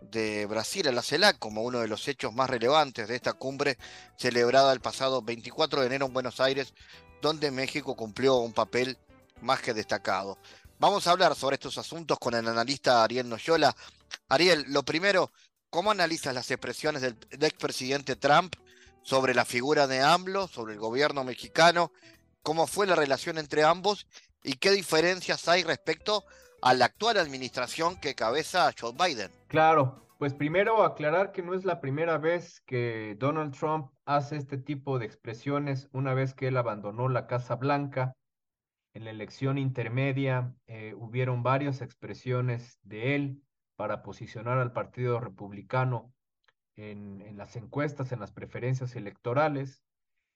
[0.00, 3.78] de Brasil a la CELAC como uno de los hechos más relevantes de esta cumbre
[4.16, 6.74] celebrada el pasado 24 de enero en Buenos Aires,
[7.20, 8.98] donde México cumplió un papel
[9.40, 10.38] más que destacado.
[10.80, 13.76] Vamos a hablar sobre estos asuntos con el analista Ariel Noyola.
[14.28, 15.30] Ariel, lo primero,
[15.70, 18.56] ¿cómo analizas las expresiones del, del expresidente Trump
[19.02, 21.92] sobre la figura de AMLO, sobre el gobierno mexicano?
[22.42, 24.06] ¿Cómo fue la relación entre ambos
[24.42, 26.24] y qué diferencias hay respecto
[26.60, 29.30] a la actual administración que cabeza Joe Biden?
[29.48, 34.56] Claro, pues primero aclarar que no es la primera vez que Donald Trump hace este
[34.58, 38.14] tipo de expresiones una vez que él abandonó la Casa Blanca.
[38.94, 43.42] En la elección intermedia eh, hubieron varias expresiones de él
[43.74, 46.12] para posicionar al Partido Republicano
[46.76, 49.82] en, las encuestas, en las preferencias electorales.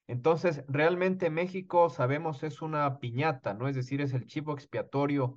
[0.07, 3.67] Entonces, realmente México, sabemos, es una piñata, ¿no?
[3.67, 5.35] Es decir, es el chivo expiatorio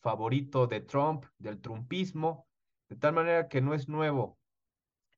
[0.00, 2.46] favorito de Trump, del trumpismo,
[2.88, 4.38] de tal manera que no es nuevo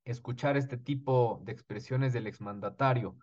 [0.05, 3.17] escuchar este tipo de expresiones del exmandatario.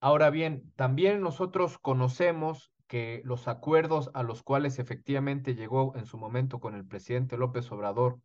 [0.00, 6.18] Ahora bien, también nosotros conocemos que los acuerdos a los cuales efectivamente llegó en su
[6.18, 8.18] momento con el presidente López Obrador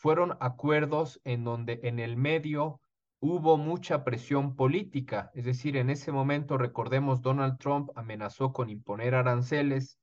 [0.00, 2.80] fueron acuerdos en donde en el medio
[3.20, 9.14] hubo mucha presión política, es decir, en ese momento, recordemos, Donald Trump amenazó con imponer
[9.14, 9.98] aranceles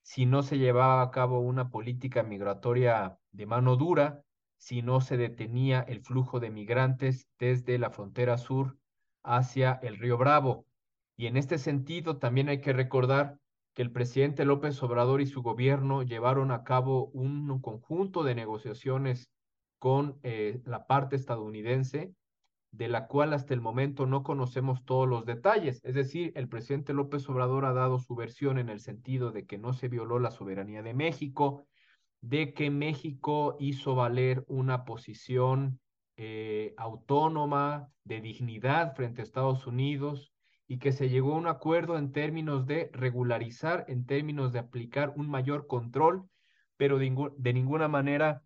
[0.00, 4.22] si no se llevaba a cabo una política migratoria de mano dura,
[4.56, 8.78] si no se detenía el flujo de migrantes desde la frontera sur
[9.22, 10.64] hacia el río Bravo.
[11.18, 13.36] Y en este sentido también hay que recordar
[13.74, 19.33] que el presidente López Obrador y su gobierno llevaron a cabo un conjunto de negociaciones
[19.84, 22.14] con eh, la parte estadounidense,
[22.70, 25.82] de la cual hasta el momento no conocemos todos los detalles.
[25.84, 29.58] Es decir, el presidente López Obrador ha dado su versión en el sentido de que
[29.58, 31.66] no se violó la soberanía de México,
[32.22, 35.78] de que México hizo valer una posición
[36.16, 40.32] eh, autónoma, de dignidad frente a Estados Unidos
[40.66, 45.12] y que se llegó a un acuerdo en términos de regularizar, en términos de aplicar
[45.14, 46.26] un mayor control,
[46.78, 48.42] pero de, ninguna manera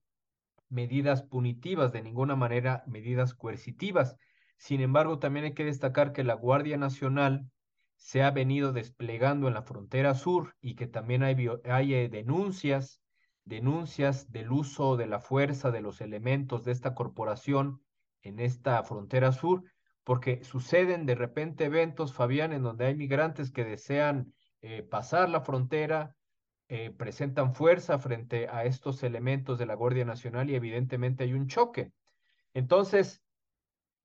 [0.69, 4.17] medidas punitivas, de ninguna manera medidas coercitivas.
[4.57, 7.51] Sin embargo, también hay que destacar que la Guardia Nacional
[7.97, 13.03] se ha venido desplegando en la frontera sur y que también hay, hay eh, denuncias,
[13.45, 17.83] denuncias del uso de la fuerza de los elementos de esta corporación
[18.23, 19.65] en esta frontera sur,
[20.05, 25.41] porque suceden de repente eventos, Fabián, en donde hay migrantes que desean eh, pasar la
[25.41, 26.17] frontera,
[26.69, 31.47] eh, presentan fuerza frente a estos elementos de la Guardia Nacional y evidentemente hay un
[31.47, 31.93] choque.
[32.53, 33.23] Entonces,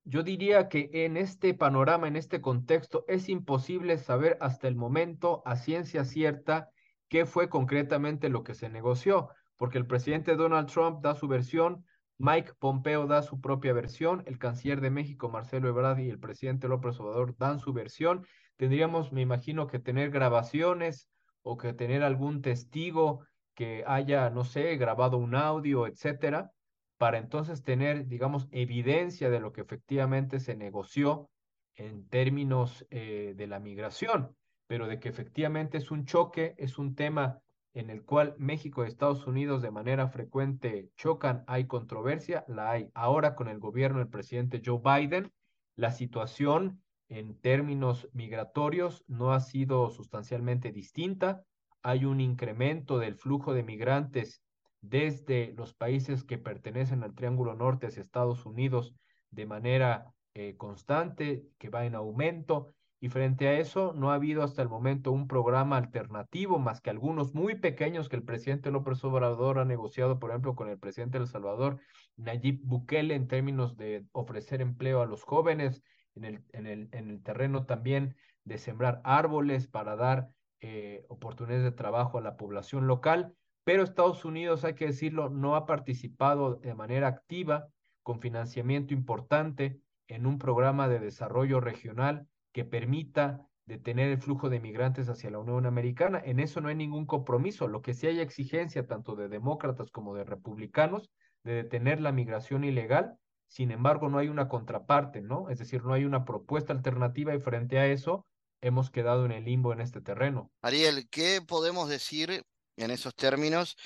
[0.04, 5.42] yo diría que en este panorama, en este contexto, es imposible saber hasta el momento
[5.44, 6.70] a ciencia cierta
[7.08, 11.84] qué fue concretamente lo que se negoció, porque el presidente Donald Trump da su versión,
[12.18, 16.68] Mike Pompeo da su propia versión, el canciller de México, Marcelo Ebrard, y el presidente
[16.68, 18.26] López Obrador dan su versión.
[18.56, 21.10] Tendríamos, me imagino, que tener grabaciones
[21.44, 26.50] o que tener algún testigo que haya, no sé, grabado un audio, etcétera,
[26.98, 31.30] para entonces tener, digamos, evidencia de lo que efectivamente se negoció
[31.76, 34.34] en términos eh, de la migración,
[34.66, 37.40] pero de que efectivamente es un choque, es un tema
[37.74, 42.88] en el cual México y Estados Unidos de manera frecuente chocan, hay controversia, la hay.
[42.94, 45.32] Ahora con el gobierno del presidente Joe Biden,
[45.76, 46.83] la situación
[47.14, 51.44] en términos migratorios no ha sido sustancialmente distinta.
[51.80, 54.42] Hay un incremento del flujo de migrantes
[54.80, 58.96] desde los países que pertenecen al Triángulo Norte hacia Estados Unidos
[59.30, 62.74] de manera eh, constante, que va en aumento.
[62.98, 66.90] Y frente a eso, no ha habido hasta el momento un programa alternativo, más que
[66.90, 71.18] algunos muy pequeños que el presidente López Obrador ha negociado, por ejemplo, con el presidente
[71.18, 71.78] de El Salvador,
[72.16, 75.82] Nayib Bukele, en términos de ofrecer empleo a los jóvenes,
[76.16, 81.64] en el, en el, en el terreno también de sembrar árboles para dar eh, oportunidades
[81.64, 83.34] de trabajo a la población local.
[83.64, 87.68] Pero Estados Unidos, hay que decirlo, no ha participado de manera activa
[88.02, 94.60] con financiamiento importante en un programa de desarrollo regional que permita detener el flujo de
[94.60, 96.20] migrantes hacia la Unión Americana.
[96.22, 97.66] En eso no hay ningún compromiso.
[97.66, 101.10] Lo que sí hay exigencia tanto de demócratas como de republicanos
[101.42, 103.16] de detener la migración ilegal.
[103.48, 105.48] Sin embargo, no hay una contraparte, ¿no?
[105.50, 108.26] Es decir, no hay una propuesta alternativa y frente a eso
[108.60, 110.50] hemos quedado en el limbo en este terreno.
[110.62, 112.44] Ariel, ¿qué podemos decir
[112.76, 113.76] en esos términos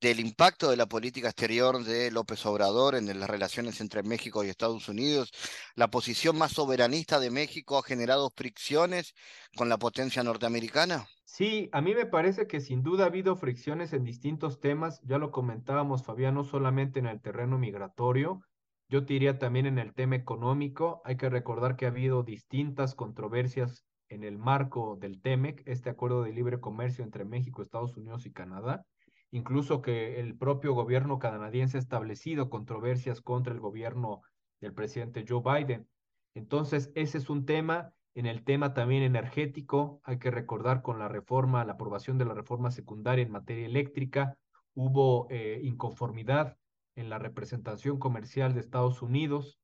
[0.00, 4.48] del impacto de la política exterior de López Obrador en las relaciones entre México y
[4.48, 5.32] Estados Unidos.
[5.76, 9.14] La posición más soberanista de México ha generado fricciones
[9.56, 11.06] con la potencia norteamericana.
[11.24, 15.00] Sí, a mí me parece que sin duda ha habido fricciones en distintos temas.
[15.04, 18.42] Ya lo comentábamos, Fabián, no solamente en el terreno migratorio,
[18.94, 21.02] yo diría también en el tema económico.
[21.04, 26.22] Hay que recordar que ha habido distintas controversias en el marco del TEMEC, este acuerdo
[26.22, 28.86] de libre comercio entre México, Estados Unidos y Canadá
[29.32, 34.22] incluso que el propio gobierno canadiense ha establecido controversias contra el gobierno
[34.60, 35.88] del presidente Joe Biden.
[36.36, 37.92] Entonces, ese es un tema.
[38.14, 42.34] En el tema también energético, hay que recordar con la reforma, la aprobación de la
[42.34, 44.38] reforma secundaria en materia eléctrica,
[44.72, 46.56] hubo eh, inconformidad
[46.96, 49.58] en la representación comercial de Estados Unidos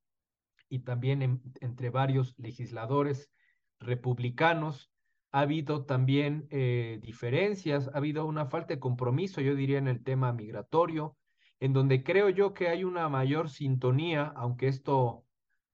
[0.68, 3.30] y también entre varios legisladores
[3.78, 4.90] republicanos
[5.32, 10.02] ha habido también eh, diferencias, ha habido una falta de compromiso, yo diría, en el
[10.02, 11.16] tema migratorio,
[11.60, 15.24] en donde creo yo que hay una mayor sintonía, aunque esto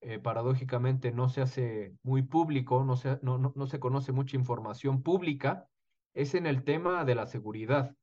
[0.01, 5.03] eh, paradójicamente no se hace muy público, no se, no, no se conoce mucha información
[5.03, 5.69] pública,
[6.13, 7.95] es en el tema de la seguridad.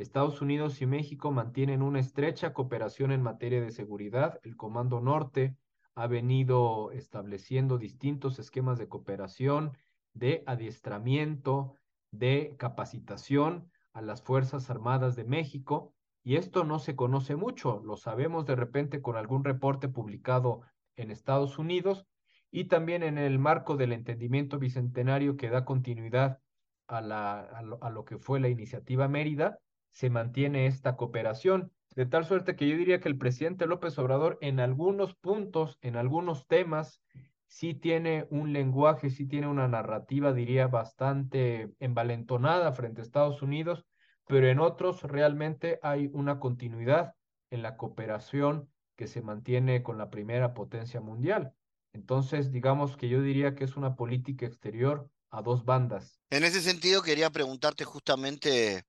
[0.00, 4.40] Estados Unidos y México mantienen una estrecha cooperación en materia de seguridad.
[4.42, 5.56] El Comando Norte
[5.94, 9.76] ha venido estableciendo distintos esquemas de cooperación
[10.14, 11.74] de adiestramiento,
[12.10, 15.94] de capacitación a las Fuerzas Armadas de México.
[16.22, 20.62] Y esto no se conoce mucho, lo sabemos de repente con algún reporte publicado
[20.96, 22.06] en Estados Unidos
[22.50, 26.40] y también en el marco del entendimiento bicentenario que da continuidad
[26.88, 29.58] a, lo, que fue la iniciativa Mérida,
[29.90, 31.72] se mantiene esta cooperación.
[31.94, 35.96] De tal suerte que yo diría que el presidente López Obrador en algunos puntos, en
[35.96, 37.02] algunos temas,
[37.46, 43.84] sí tiene un lenguaje, sí tiene una narrativa, diría, bastante envalentonada frente a Estados Unidos,
[44.26, 47.14] pero en otros realmente hay una continuidad
[47.50, 51.52] en la cooperación que se mantiene con la primera potencia mundial.
[51.92, 56.20] Entonces, digamos que yo diría que es una política exterior a dos bandas.
[56.30, 58.84] En ese sentido, quería preguntarte justamente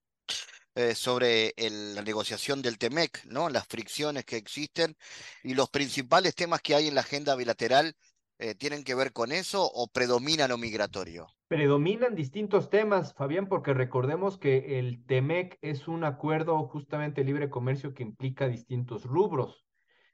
[0.74, 3.50] eh, sobre la negociación del TEMEC, ¿no?
[3.50, 4.96] Las fricciones que existen
[5.44, 7.94] y los principales temas que hay en la agenda bilateral
[8.40, 11.28] eh, tienen que ver con eso o predomina lo migratorio?
[11.50, 17.94] Predominan distintos temas, Fabián, porque recordemos que el TEMEC es un acuerdo justamente libre comercio
[17.94, 19.66] que implica distintos rubros.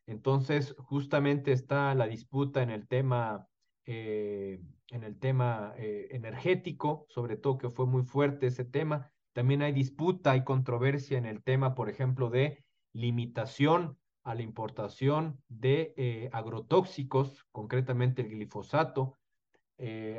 [0.08, 3.47] Entonces, justamente está la disputa en el tema,
[3.86, 9.12] eh, en el tema energético, sobre todo que fue muy fuerte ese tema.
[9.38, 15.40] También hay disputa, hay controversia en el tema, por ejemplo, de limitación a la importación
[15.48, 19.14] de eh, agrotóxicos, concretamente el glifosato.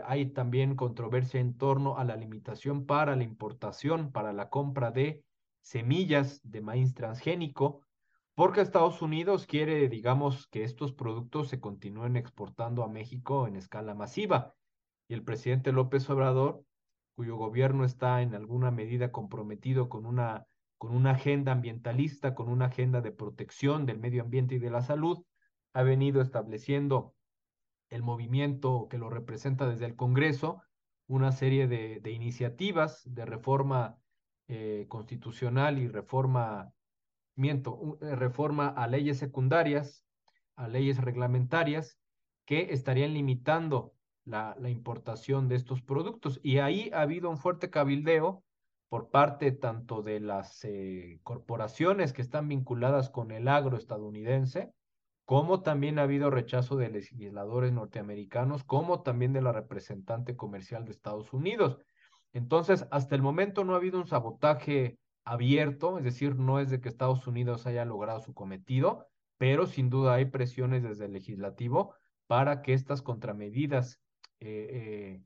[0.04, 5.24] hay también controversia en torno a la limitación para la importación, para la compra de
[5.62, 7.82] semillas de maíz transgénico
[8.38, 13.96] porque Estados Unidos quiere, digamos, que estos productos se continúen exportando a México en escala
[13.96, 14.54] masiva.
[15.08, 16.62] Y el presidente López Obrador,
[17.18, 20.46] cuyo gobierno está en alguna medida comprometido con una,
[20.76, 24.82] con una agenda ambientalista, con una agenda de protección del medio ambiente y de la
[24.82, 25.24] salud,
[25.72, 27.16] ha venido estableciendo
[27.90, 30.62] el movimiento que lo representa desde el Congreso,
[31.08, 33.98] una serie de, iniciativas de reforma
[34.46, 36.72] eh, constitucional y reforma
[37.34, 40.04] miento, eh, reforma a leyes secundarias,
[40.54, 41.98] a leyes reglamentarias
[42.44, 43.92] que estarían limitando
[44.28, 46.40] la, importación de estos productos.
[46.42, 48.44] Y ahí ha habido un fuerte cabildeo
[48.88, 54.72] por parte tanto de las eh, corporaciones que están vinculadas con el agro estadounidense,
[55.24, 60.92] como también ha habido rechazo de legisladores norteamericanos, como también de la representante comercial de
[60.92, 61.78] Estados Unidos.
[62.32, 66.80] Entonces, hasta el momento no ha habido un sabotaje abierto, es decir, no es de
[66.80, 69.06] que Estados Unidos haya logrado su cometido,
[69.36, 71.94] pero sin duda hay presiones desde el legislativo
[72.26, 74.00] para que estas contramedidas
[74.40, 75.22] eh, eh,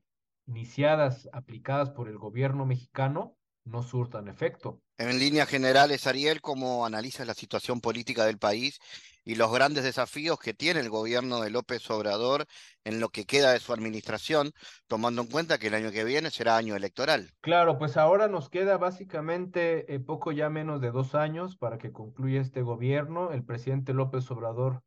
[0.47, 4.81] iniciadas, aplicadas por el gobierno mexicano, no surtan efecto.
[4.99, 8.79] En líneas generales, Ariel, ¿cómo analiza la situación política del país
[9.25, 12.47] y los grandes desafíos que tiene el gobierno de López Obrador
[12.85, 14.53] en lo que queda de su administración,
[14.89, 17.31] tomando en cuenta que el año que viene será año electoral?
[17.41, 21.93] Claro, pues ahora nos queda básicamente eh, poco ya menos de dos años para que
[21.93, 23.33] concluya este gobierno.
[23.33, 24.83] El presidente López Obrador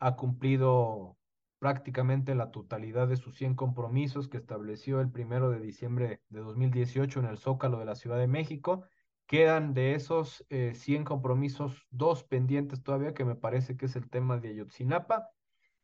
[0.00, 1.17] ha cumplido
[1.58, 7.20] prácticamente la totalidad de sus 100 compromisos que estableció el primero de diciembre de 2018
[7.20, 8.84] en el Zócalo de la Ciudad de México.
[9.26, 14.08] Quedan de esos 100 eh, compromisos dos pendientes todavía, que me parece que es el
[14.08, 15.28] tema de Ayotzinapa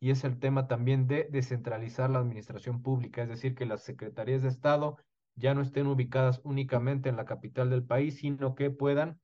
[0.01, 4.43] y es el tema también de descentralizar la administración pública, es decir, que las secretarías
[4.43, 4.99] de Estado
[5.35, 9.20] ya no estén ubicadas únicamente en la capital del país, sino que puedan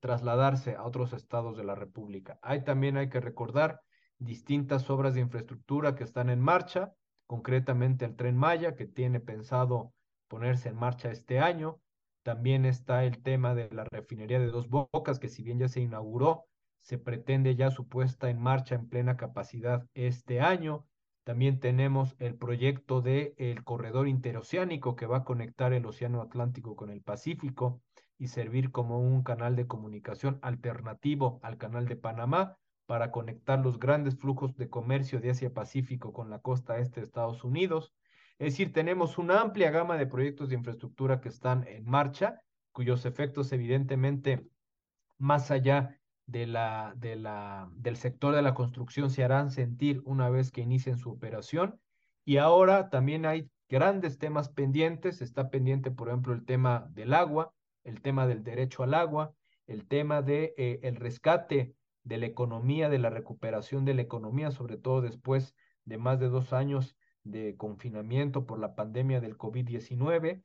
[0.00, 2.38] trasladarse a otros estados de la República.
[2.42, 3.80] Hay también hay que recordar
[4.18, 6.94] distintas obras de infraestructura que están en marcha,
[7.26, 9.92] concretamente el tren Maya, que tiene pensado
[10.28, 11.80] ponerse en marcha este año.
[12.22, 15.80] También está el tema de la refinería de Dos Bocas, que si bien ya se
[15.80, 16.46] inauguró,
[16.80, 20.86] se pretende ya su puesta en marcha en plena capacidad este año.
[21.24, 26.76] También tenemos el proyecto de el corredor interoceánico que va a conectar el Océano Atlántico
[26.76, 27.80] con el Pacífico
[28.18, 33.78] y servir como un canal de comunicación alternativo al canal de Panamá para conectar los
[33.78, 37.94] grandes flujos de comercio de Asia-Pacífico con la costa este de Estados Unidos.
[38.38, 42.40] Es decir, tenemos una amplia gama de proyectos de infraestructura que están en marcha,
[42.72, 44.46] cuyos efectos evidentemente
[45.18, 50.30] más allá de la, de la, del sector de la construcción se harán sentir una
[50.30, 51.80] vez que inicien su operación.
[52.24, 55.20] Y ahora también hay grandes temas pendientes.
[55.20, 57.52] Está pendiente, por ejemplo, el tema del agua,
[57.84, 59.34] el tema del derecho al agua,
[59.66, 61.74] el tema de eh, el rescate
[62.04, 66.28] de la economía, de la recuperación de la economía, sobre todo después de más de
[66.28, 70.42] dos años de confinamiento por la pandemia del COVID-19.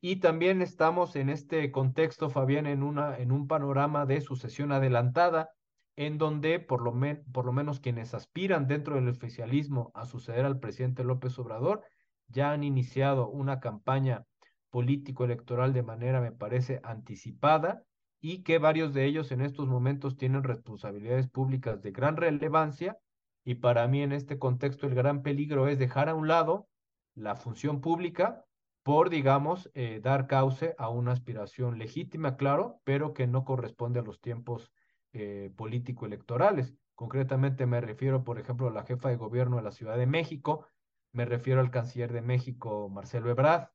[0.00, 5.50] Y también estamos en este contexto, Fabián, en, una, en un panorama de sucesión adelantada,
[5.94, 6.92] en donde por lo,
[7.32, 11.82] por lo menos quienes aspiran dentro del oficialismo a suceder al presidente López Obrador
[12.28, 14.26] ya han iniciado una campaña
[14.70, 17.84] político-electoral de manera, me parece, anticipada
[18.28, 22.98] y que varios de ellos en estos momentos tienen responsabilidades públicas de gran relevancia
[23.44, 26.66] y para mí en este contexto el gran peligro es dejar a un lado
[27.14, 28.44] la función pública
[28.82, 34.02] por, digamos, eh, dar cauce a una aspiración legítima, claro, pero que no corresponde a
[34.02, 34.72] los tiempos
[35.12, 36.74] eh, político-electorales.
[36.96, 40.66] Concretamente me refiero, por ejemplo, a la jefa de gobierno de la Ciudad de México,
[41.12, 43.68] me refiero al canciller de México, Marcelo Ebrard,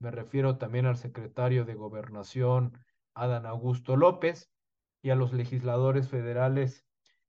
[0.00, 2.78] me refiero también al secretario de Gobernación,
[3.16, 4.50] Adán Augusto López,
[5.02, 6.84] y a los legisladores federales,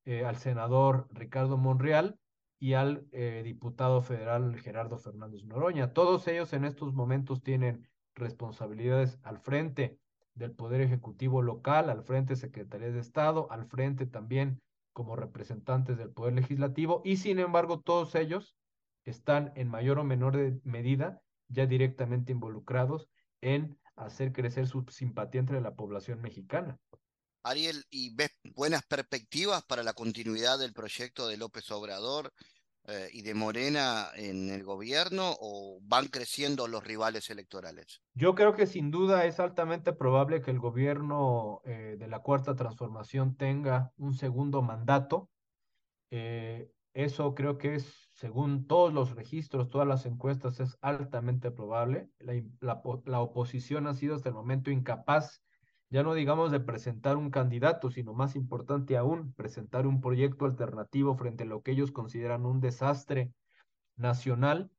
[0.05, 2.19] eh, al senador Ricardo Monreal
[2.59, 5.93] y al eh, diputado federal Gerardo Fernández Noroña.
[5.93, 9.99] Todos ellos en estos momentos tienen responsabilidades al frente
[10.33, 14.61] del Poder Ejecutivo local, al frente Secretaría de Estado, al frente también
[14.91, 18.55] como representantes del Poder Legislativo, y sin embargo todos ellos
[19.05, 23.07] están en mayor o menor medida ya directamente involucrados
[23.41, 26.79] en hacer crecer su simpatía entre la población mexicana.
[27.43, 32.33] Ariel, ¿y ves buenas perspectivas para la continuidad del proyecto de López Obrador
[32.85, 38.01] eh, y de Morena en el gobierno o van creciendo los rivales electorales?
[38.13, 42.55] Yo creo que sin duda es altamente probable que el gobierno eh, de la Cuarta
[42.55, 45.29] Transformación tenga un segundo mandato.
[46.11, 52.09] Eh, eso creo que es según todos los registros, todas las encuestas, es altamente probable.
[52.17, 55.43] La, la, oposición ha sido hasta el momento incapaz,
[55.91, 61.15] ya no digamos de presentar un candidato, sino más importante aún, presentar un proyecto alternativo
[61.15, 63.31] frente a lo que ellos consideran un desastre
[63.97, 64.71] nacional.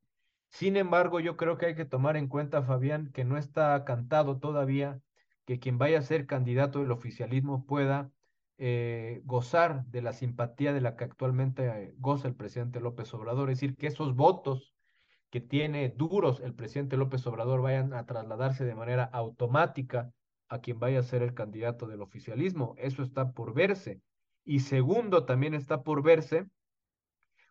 [0.48, 4.38] Sin embargo, yo creo que hay que tomar en cuenta, Fabián, que no está cantado
[4.40, 5.00] todavía
[5.46, 8.10] que quien vaya a ser candidato del oficialismo pueda
[8.60, 13.50] eh, gozar de la simpatía de la que actualmente eh, goza el presidente López Obrador,
[13.50, 14.74] es decir, que esos votos
[15.30, 20.12] que tiene duros el presidente López Obrador vayan a trasladarse de manera automática
[20.48, 22.74] a quien vaya a ser el candidato del oficialismo.
[22.78, 24.00] Eso está por verse.
[24.44, 26.46] Y segundo, también está por verse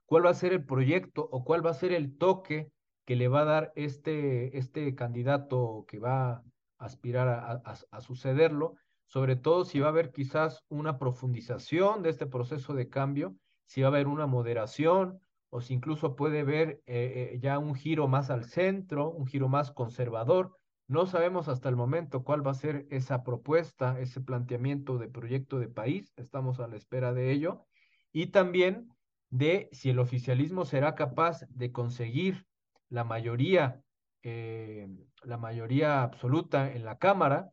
[0.08, 2.70] cuál va a ser el proyecto o cuál va a ser el toque
[3.05, 6.43] que le va a dar este, este candidato que va a
[6.80, 8.76] aspirar a, a sucederlo
[9.08, 13.36] sobre todo si va a haber quizás una profundización de este proceso de cambio,
[13.66, 17.74] si va a haber una moderación o si incluso puede haber eh, eh, ya un
[17.74, 20.58] giro más al centro, un giro más conservador.
[20.88, 25.60] No sabemos hasta el momento cuál va a ser esa propuesta, ese planteamiento de proyecto
[25.60, 27.66] de país, estamos a la espera de ello,
[28.12, 28.89] y también
[29.30, 32.45] de si el oficialismo será capaz de conseguir
[32.89, 33.82] la mayoría,
[34.24, 34.88] eh,
[35.24, 37.51] la mayoría absoluta en la Cámara,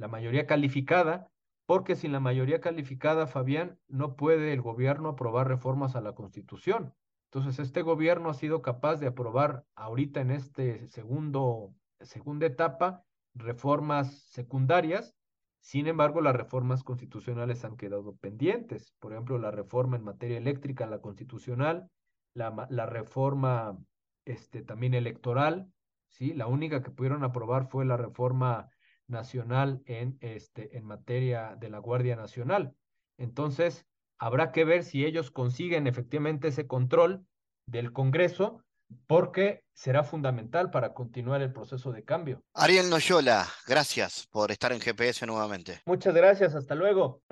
[0.00, 1.30] la mayoría calificada,
[1.66, 6.94] porque sin la mayoría calificada, Fabián, no puede el gobierno aprobar reformas a la Constitución.
[7.26, 14.24] Entonces, este gobierno ha sido capaz de aprobar ahorita en este segundo, segunda etapa reformas
[14.30, 15.14] secundarias,
[15.60, 18.94] sin embargo, las reformas constitucionales han quedado pendientes.
[18.98, 21.90] Por ejemplo, la reforma en materia eléctrica, la constitucional,
[22.32, 23.78] la, la reforma
[24.24, 25.70] este, también electoral,
[26.08, 26.32] ¿sí?
[26.32, 28.70] La única que pudieron aprobar fue la reforma
[29.10, 32.74] nacional en, este, en materia de la Guardia Nacional.
[33.18, 33.86] Entonces,
[34.18, 37.26] habrá que ver si ellos consiguen efectivamente ese control
[37.66, 38.64] del Congreso,
[39.06, 42.42] porque será fundamental para continuar el proceso de cambio.
[42.54, 45.80] Ariel Noyola, gracias por estar en GPS nuevamente.
[45.86, 47.22] Muchas gracias, hasta luego.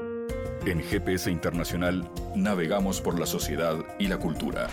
[0.65, 4.69] En GPS Internacional navegamos por la sociedad y la cultura.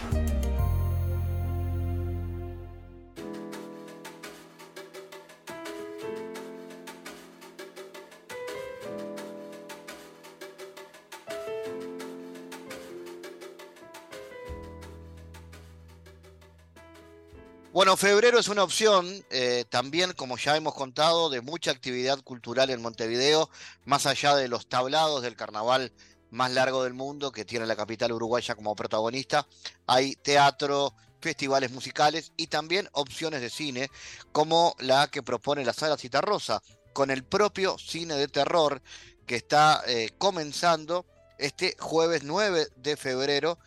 [17.75, 22.69] Bueno, febrero es una opción eh, también, como ya hemos contado, de mucha actividad cultural
[22.69, 23.49] en Montevideo,
[23.83, 25.91] más allá de los tablados del carnaval
[26.31, 29.45] más largo del mundo que tiene la capital uruguaya como protagonista.
[29.87, 33.89] Hay teatro, festivales musicales y también opciones de cine,
[34.31, 36.63] como la que propone la Sala Citarrosa,
[36.93, 38.81] con el propio cine de terror
[39.27, 41.05] que está eh, comenzando
[41.37, 43.59] este jueves 9 de febrero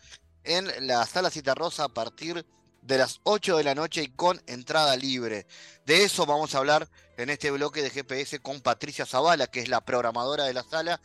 [0.43, 2.58] en la Sala Citarrosa a partir de
[2.89, 5.45] de las 8 de la noche y con entrada libre.
[5.85, 6.87] De eso vamos a hablar
[7.17, 10.99] en este bloque de GPS con Patricia Zavala, que es la programadora de la sala.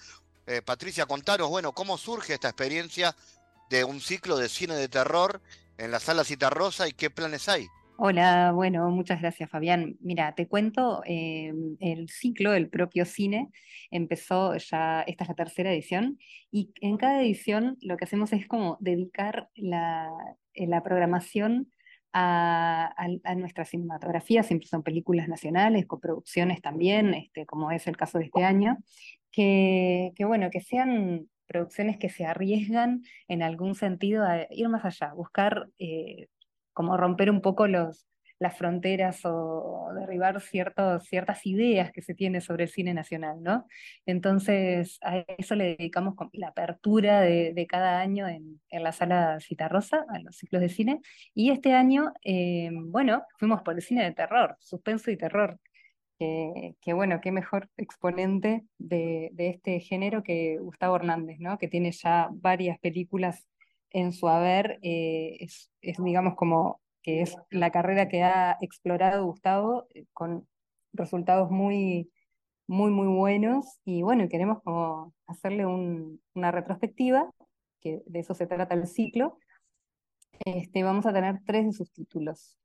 [0.47, 3.15] Eh, Patricia, contanos, bueno, cómo surge esta experiencia
[3.69, 5.43] de un ciclo de cine de terror
[5.77, 7.67] en la sala Cita Rosa y qué planes hay.
[7.99, 9.97] Hola, bueno, muchas gracias Fabián.
[10.01, 13.51] Mira, te cuento, eh, el ciclo, el propio cine,
[13.91, 16.19] empezó ya, esta es la tercera edición,
[16.51, 20.11] y en cada edición lo que hacemos es como dedicar la,
[20.55, 21.71] la programación
[22.15, 28.27] a, nuestra cinematografía, siempre son películas nacionales, coproducciones también, este, como es el caso de
[28.27, 28.79] este año,
[29.33, 35.13] que, bueno, que sean producciones que se arriesgan en algún sentido a ir más allá,
[35.13, 36.29] buscar eh,
[36.73, 38.07] como romper un poco los,
[38.39, 43.67] las fronteras o derribar ciertos, ciertas ideas que se tiene sobre el cine nacional, ¿no?
[44.07, 50.19] Entonces, a eso le dedicamos la apertura de, cada año en, la sala Citarrosa, a
[50.19, 51.01] los ciclos de cine,
[51.35, 55.59] y este año, eh, bueno, fuimos por el cine de terror, suspenso y terror,
[56.19, 61.59] que, bueno, qué mejor exponente de, este género que Gustavo Hernández, ¿no?
[61.59, 63.47] Que tiene ya varias películas
[63.91, 69.27] en su haber, eh, es, es digamos como que es la carrera que ha explorado
[69.27, 70.49] Gustavo eh, con
[70.93, 72.11] resultados muy,
[72.67, 73.79] muy, muy buenos.
[73.85, 74.59] Y bueno, queremos
[75.27, 77.31] hacerle una retrospectiva,
[77.81, 79.39] que de eso se trata el ciclo,
[80.47, 82.59] Este, vamos a tener tres de sus títulos.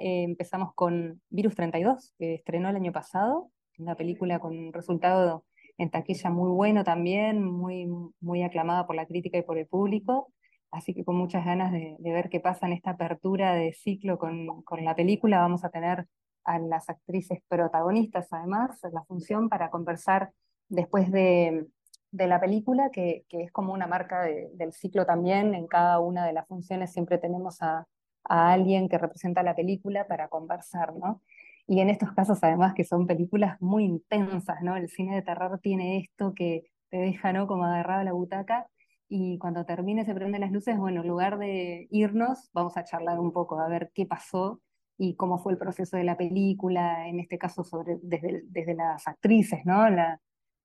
[0.00, 5.44] Eh, empezamos con Virus 32, que estrenó el año pasado, una película con un resultado
[5.78, 7.88] en taquilla muy bueno también, muy,
[8.20, 10.32] muy aclamada por la crítica y por el público,
[10.74, 14.62] así que con muchas ganas de, ver qué pasa en esta apertura de ciclo con,
[14.62, 15.38] con, la película.
[15.40, 16.06] Vamos a tener
[16.44, 20.32] a las actrices protagonistas además en la función para conversar
[20.68, 21.66] después de,
[22.10, 26.26] de la película, que, que, es como una marca del ciclo también, en cada una
[26.26, 27.86] de las funciones siempre tenemos a,
[28.24, 31.22] a alguien que representa la película para conversar, ¿no?
[31.66, 34.76] Y en estos casos, además, que son películas muy intensas, ¿no?
[34.76, 37.46] El cine de terror tiene esto que te deja, ¿no?
[37.46, 38.66] Como agarrado a la butaca,
[39.08, 43.20] y cuando termine se prenden las luces, bueno, en lugar de irnos, vamos a charlar
[43.20, 44.60] un poco, a ver qué pasó
[44.96, 49.06] y cómo fue el proceso de la película, en este caso sobre, desde, desde las
[49.06, 49.88] actrices, ¿no?
[49.90, 50.20] La,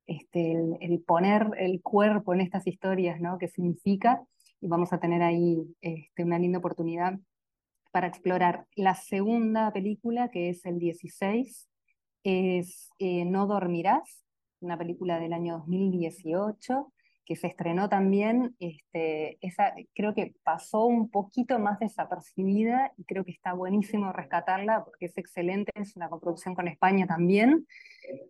[0.07, 3.37] este, el, poner el cuerpo en estas historias, ¿no?
[3.37, 4.23] ¿Qué significa?
[4.61, 7.19] Y vamos a tener ahí este, una linda oportunidad
[7.91, 8.65] para explorar.
[8.75, 11.69] La segunda película, que es el 16,
[12.23, 14.23] es eh, No Dormirás,
[14.61, 16.91] una película del año 2018
[17.29, 19.37] que se estrenó también, este,
[19.93, 25.15] creo que pasó un poquito más desapercibida y creo que está buenísimo rescatarla porque es
[25.15, 27.67] excelente, es una coproducción con España también.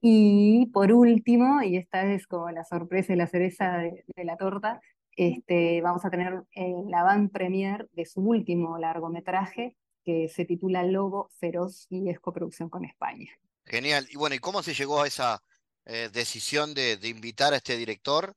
[0.01, 4.81] Y por último, y esta es como la sorpresa y la cereza de la torta,
[5.15, 6.43] este, vamos a tener
[6.87, 12.69] la van premier de su último largometraje, que se titula Lobo Feroz y es coproducción
[12.69, 13.31] con España.
[13.63, 14.09] Genial.
[14.11, 15.41] Y bueno, ¿y cómo se llegó a esa
[15.85, 18.35] eh, decisión de, invitar a este director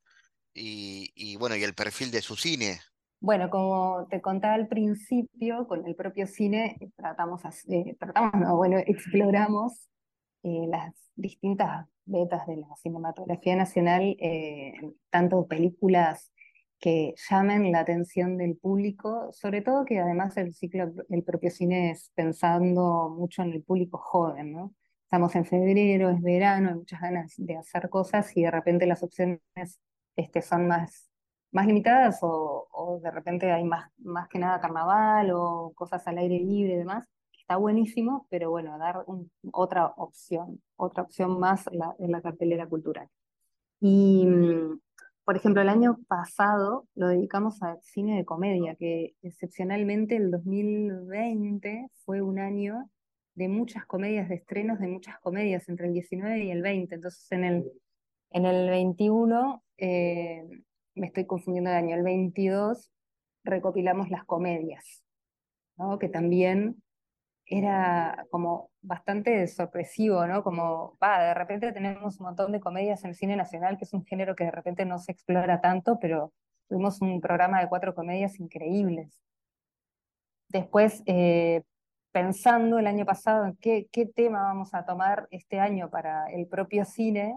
[0.55, 2.79] y, bueno, y el perfil de su cine?
[3.21, 8.79] Bueno, como te contaba al principio, con el propio cine tratamos, eh, tratamos no, bueno,
[8.79, 9.89] exploramos
[10.43, 14.17] las distintas vetas de la cinematografía nacional,
[15.09, 16.33] tanto películas
[16.83, 21.93] que llamen la atención del público, sobre todo que además el ciclo, el propio cine
[21.93, 24.75] es pensando mucho en el público joven, ¿no?
[25.05, 29.05] Estamos en febrero, es verano, hay muchas ganas de hacer cosas y de repente las
[29.05, 29.41] opciones
[30.17, 31.11] este, son más,
[31.51, 36.19] más limitadas o, o de repente hay más, más que nada carnaval o cosas al
[36.19, 37.07] aire libre y demás.
[37.39, 39.05] Está buenísimo, pero bueno, dar
[39.53, 41.65] otra opción, otra opción más
[41.99, 43.09] en la cartelera cultural.
[43.81, 44.79] Y mm,
[45.25, 51.89] por ejemplo, el año pasado lo dedicamos al cine de comedia, que excepcionalmente el 2020
[52.05, 52.89] fue un año
[53.35, 56.95] de muchas comedias, de estrenos de muchas comedias, entre el 19 y el 20.
[56.97, 57.73] Entonces, en el,
[58.31, 60.45] en el 21, eh,
[60.95, 62.91] me estoy confundiendo de año, el 22
[63.45, 65.03] recopilamos las comedias,
[65.77, 65.99] ¿no?
[65.99, 66.81] que también
[67.47, 70.45] era como bastante sorpresivo, ¿no?
[70.45, 73.93] Como, va, de repente tenemos un montón de comedias en el cine nacional, que es
[73.93, 76.33] un género que de repente no se explora tanto, pero
[76.69, 79.21] tuvimos un programa de cuatro comedias increíbles.
[80.49, 81.63] Después, eh,
[82.13, 86.85] pensando el año pasado en qué, tema vamos a tomar este año para el propio
[86.85, 87.37] cine,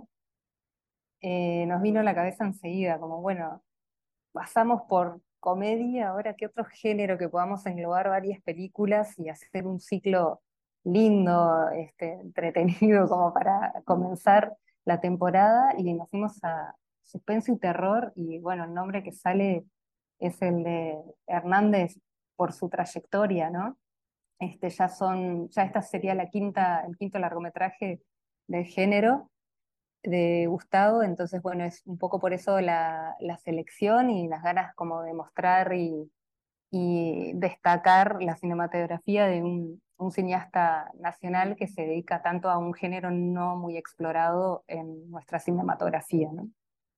[1.28, 3.64] eh, nos vino a la cabeza enseguida, como, bueno,
[4.32, 9.80] pasamos por comedia, ahora qué otro género que podamos englobar varias películas y hacer un
[9.80, 10.44] ciclo
[10.84, 14.56] lindo, este, entretenido como para comenzar
[14.86, 19.66] la temporada y nos fuimos a suspenso y terror y bueno, el nombre que sale
[20.20, 20.96] es el de
[21.26, 22.00] Hernández
[22.36, 23.80] por su trayectoria, ¿no?
[24.38, 28.04] Este, ya son, ya esta sería la quinta, el quinto largometraje
[28.48, 29.32] de género
[30.06, 35.02] de Gustavo, entonces bueno, es un poco por eso la, selección y las ganas como
[35.04, 36.10] de mostrar y,
[37.36, 39.82] destacar la cinematografía de un,
[40.12, 46.30] cineasta nacional que se dedica tanto a un género no muy explorado en nuestra cinematografía.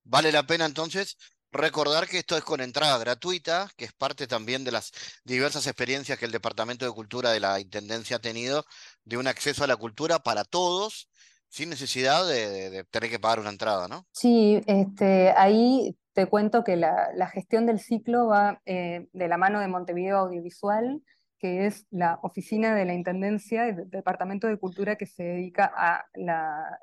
[0.04, 1.16] Vale la pena entonces
[1.52, 4.92] recordar que esto es con entrada gratuita, que es parte también de las
[5.24, 8.66] diversas experiencias que el Departamento de Cultura de la Intendencia ha tenido
[9.04, 11.08] de un acceso a la cultura para todos
[11.50, 14.06] sin necesidad de, tener que pagar una entrada, ¿no?
[14.12, 19.60] Sí, este, ahí te cuento que la, gestión del ciclo va eh, de la mano
[19.60, 21.02] de Montevideo Audiovisual,
[21.40, 26.06] que es la oficina de la Intendencia del Departamento de Cultura que se dedica a
[26.16, 26.80] la,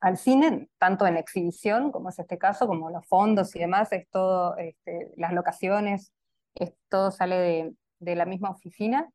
[0.00, 4.08] al, cine, tanto en exhibición, como es este caso, como los fondos y demás, es
[4.10, 6.12] todo, este, las locaciones,
[6.54, 9.08] es, todo sale de, de la misma oficina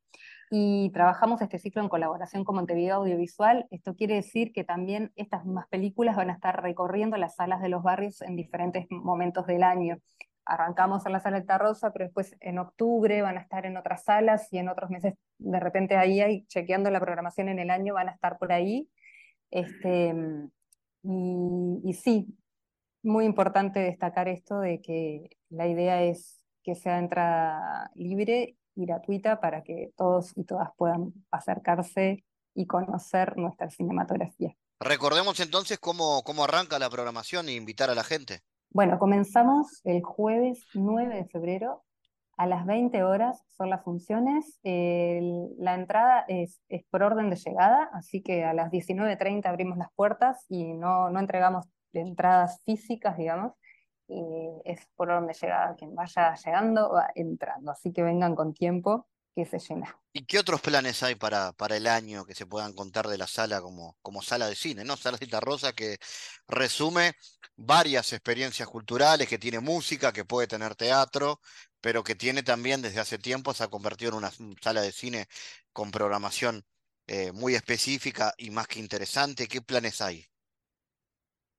[0.49, 3.67] y trabajamos este ciclo en colaboración con Montevideo Audiovisual.
[3.69, 7.69] Esto quiere decir que también estas mismas películas van a estar recorriendo las salas de
[7.69, 9.97] los barrios en diferentes momentos del año.
[10.45, 14.05] Arrancamos en la sala de Rosa, pero después en octubre van a estar en otras
[14.05, 17.95] salas y en otros meses, de repente ahí, hay, chequeando la programación en el año,
[17.95, 18.89] van a estar por ahí.
[19.51, 20.15] Este,
[21.03, 22.37] y, y sí,
[23.03, 29.63] muy importante destacar esto de que la idea es que sea entrada libre gratuita para
[29.63, 32.23] que todos y todas puedan acercarse
[32.53, 34.55] y conocer nuestra cinematografía.
[34.79, 38.41] Recordemos entonces cómo, cómo arranca la programación e invitar a la gente.
[38.69, 41.83] Bueno, comenzamos el jueves 9 de febrero
[42.37, 44.59] a las 20 horas son las funciones.
[44.63, 49.91] la entrada es, es, por orden de llegada, así que a las 19.30 abrimos las
[49.95, 53.53] puertas y no, no entregamos entradas físicas, digamos.
[54.07, 55.75] Es por orden de llegada.
[55.75, 59.95] Quien vaya llegando va entrando, así que vengan con tiempo que se llena.
[60.13, 63.27] ¿Y qué otros planes hay para, para el año que se puedan contar de la
[63.27, 64.97] sala como, como sala de cine, ¿no?
[64.97, 65.97] Sala Cita Rosa que
[66.47, 67.13] resume
[67.55, 71.39] varias experiencias culturales, que tiene música, que puede tener teatro,
[71.81, 74.31] pero que tiene también desde hace tiempo, se ha convertido en una
[74.61, 75.27] sala de cine
[75.71, 76.65] con programación
[77.07, 79.47] eh, muy específica y más que interesante.
[79.47, 80.25] ¿Qué planes hay?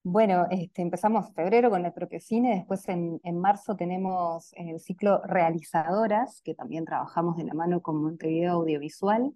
[0.04, 6.40] Bueno, este, empezamos febrero con el propio cine, después en, marzo tenemos el ciclo Realizadoras,
[6.42, 9.34] que también trabajamos de la mano con Montevideo Audiovisual,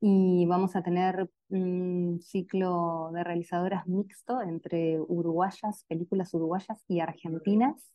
[0.00, 7.92] y vamos a tener un ciclo de realizadoras mixto entre uruguayas, películas uruguayas y argentinas,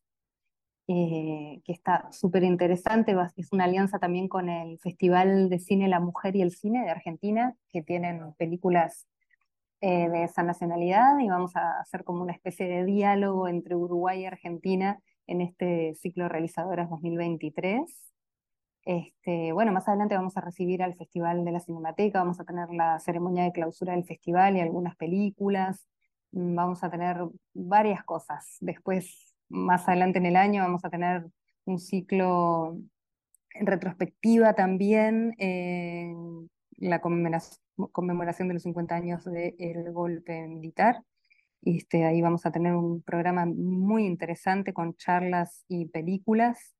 [0.87, 5.99] eh, que está súper interesante, es una alianza también con el Festival de Cine La
[5.99, 9.05] Mujer y el Cine de Argentina, que tienen películas
[9.79, 14.21] eh, de esa nacionalidad y vamos a hacer como una especie de diálogo entre Uruguay
[14.21, 17.83] y Argentina en este ciclo Realizadoras 2023.
[18.85, 22.71] Este, bueno, más adelante vamos a recibir al Festival de la Cinemateca, vamos a tener
[22.71, 25.87] la ceremonia de clausura del festival y algunas películas,
[26.31, 27.17] mm, vamos a tener
[27.53, 28.57] varias cosas.
[28.61, 31.27] Después, más adelante en el año, vamos a tener
[31.65, 32.79] un ciclo
[33.53, 41.03] en retrospectiva también, en la conmemoración conmemoración de los 50 años del golpe militar.
[41.61, 46.75] Este, ahí vamos a tener un programa muy interesante con charlas y películas.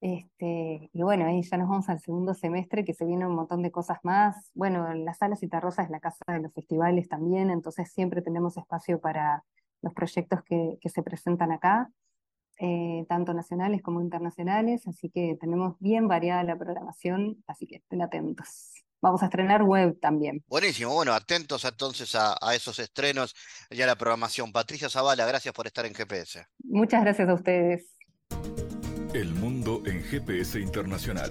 [0.00, 3.62] Este, y bueno, ahí ya nos vamos al segundo semestre que se viene un montón
[3.62, 4.50] de cosas más.
[4.54, 9.00] Bueno, la sala Citarrosa es la casa de los festivales también, entonces siempre tenemos espacio
[9.00, 9.44] para
[9.82, 11.90] los proyectos que, que se presentan acá,
[12.58, 18.02] eh, tanto nacionales como internacionales, así que tenemos bien variada la programación, así que estén
[18.02, 18.84] atentos.
[19.02, 20.44] Vamos a estrenar web también.
[20.46, 23.34] Buenísimo, bueno, atentos entonces a, esos estrenos
[23.70, 24.52] y a la programación.
[24.52, 26.46] Patricia Zavala, gracias por estar en GPS.
[26.64, 27.96] Muchas gracias a ustedes.
[29.14, 31.30] El mundo en GPS Internacional.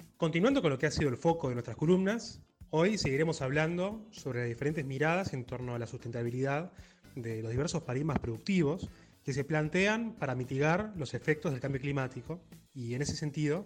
[0.21, 4.41] Continuando con lo que ha sido el foco de nuestras columnas, hoy seguiremos hablando sobre
[4.41, 6.71] las diferentes miradas en torno a la sustentabilidad
[7.15, 8.91] de los diversos paradigmas productivos
[9.23, 12.39] que se plantean para mitigar los efectos del cambio climático
[12.75, 13.65] y en ese sentido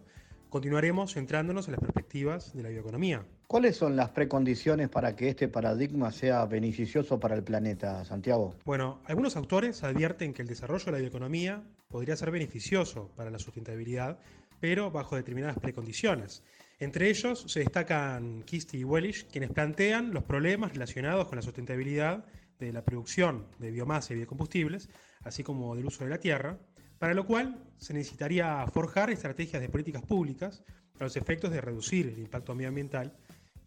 [0.49, 3.25] continuaremos centrándonos en las perspectivas de la bioeconomía.
[3.47, 8.55] ¿Cuáles son las precondiciones para que este paradigma sea beneficioso para el planeta, Santiago?
[8.63, 13.39] Bueno, algunos autores advierten que el desarrollo de la bioeconomía podría ser beneficioso para la
[13.39, 14.19] sustentabilidad
[14.65, 16.41] pero bajo determinadas precondiciones.
[16.79, 22.25] Entre ellos se destacan Kisti y Wellish, quienes plantean los problemas relacionados con la sustentabilidad
[22.57, 24.89] de la producción de biomasa y biocombustibles,
[25.21, 26.57] así como del uso de la tierra,
[26.97, 30.63] para lo cual se necesitaría forjar estrategias de políticas públicas
[30.99, 33.15] a los efectos de reducir el impacto medioambiental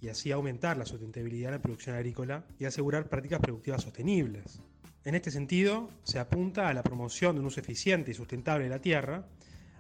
[0.01, 4.61] y así aumentar la sustentabilidad de la producción agrícola y asegurar prácticas productivas sostenibles.
[5.05, 8.71] En este sentido, se apunta a la promoción de un uso eficiente y sustentable de
[8.71, 9.29] la tierra,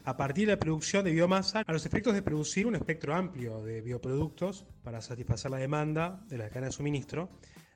[0.08, 3.62] a partir de la producción de biomasa a los efectos de producir un espectro amplio
[3.62, 7.28] de bioproductos para satisfacer la demanda de la cadena de suministro,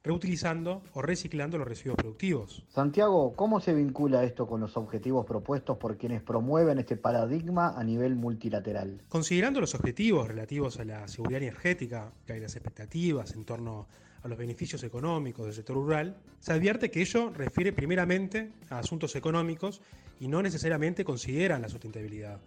[0.02, 2.64] reutilizando o reciclando los residuos productivos.
[2.70, 7.84] Santiago, ¿cómo se vincula esto con los objetivos propuestos por quienes promueven este paradigma a
[7.84, 9.02] nivel multilateral?
[9.10, 13.88] Considerando los objetivos relativos a la seguridad energética y las expectativas en torno
[14.22, 19.16] a los beneficios económicos del sector rural, se advierte que ello refiere primeramente a asuntos
[19.16, 19.80] económicos
[20.20, 22.40] y no necesariamente consideran la sustentabilidad.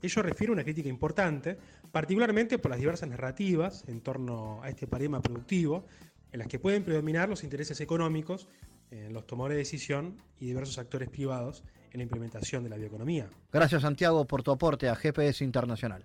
[0.00, 1.58] Ello refiere a una crítica importante,
[1.90, 5.84] particularmente por las diversas narrativas en torno a este paradigma productivo,
[6.30, 8.48] en las que pueden predominar los intereses económicos
[8.90, 13.28] en los tomadores de decisión y diversos actores privados en la implementación de la bioeconomía.
[13.52, 16.04] Gracias Santiago por tu aporte a GPS Internacional.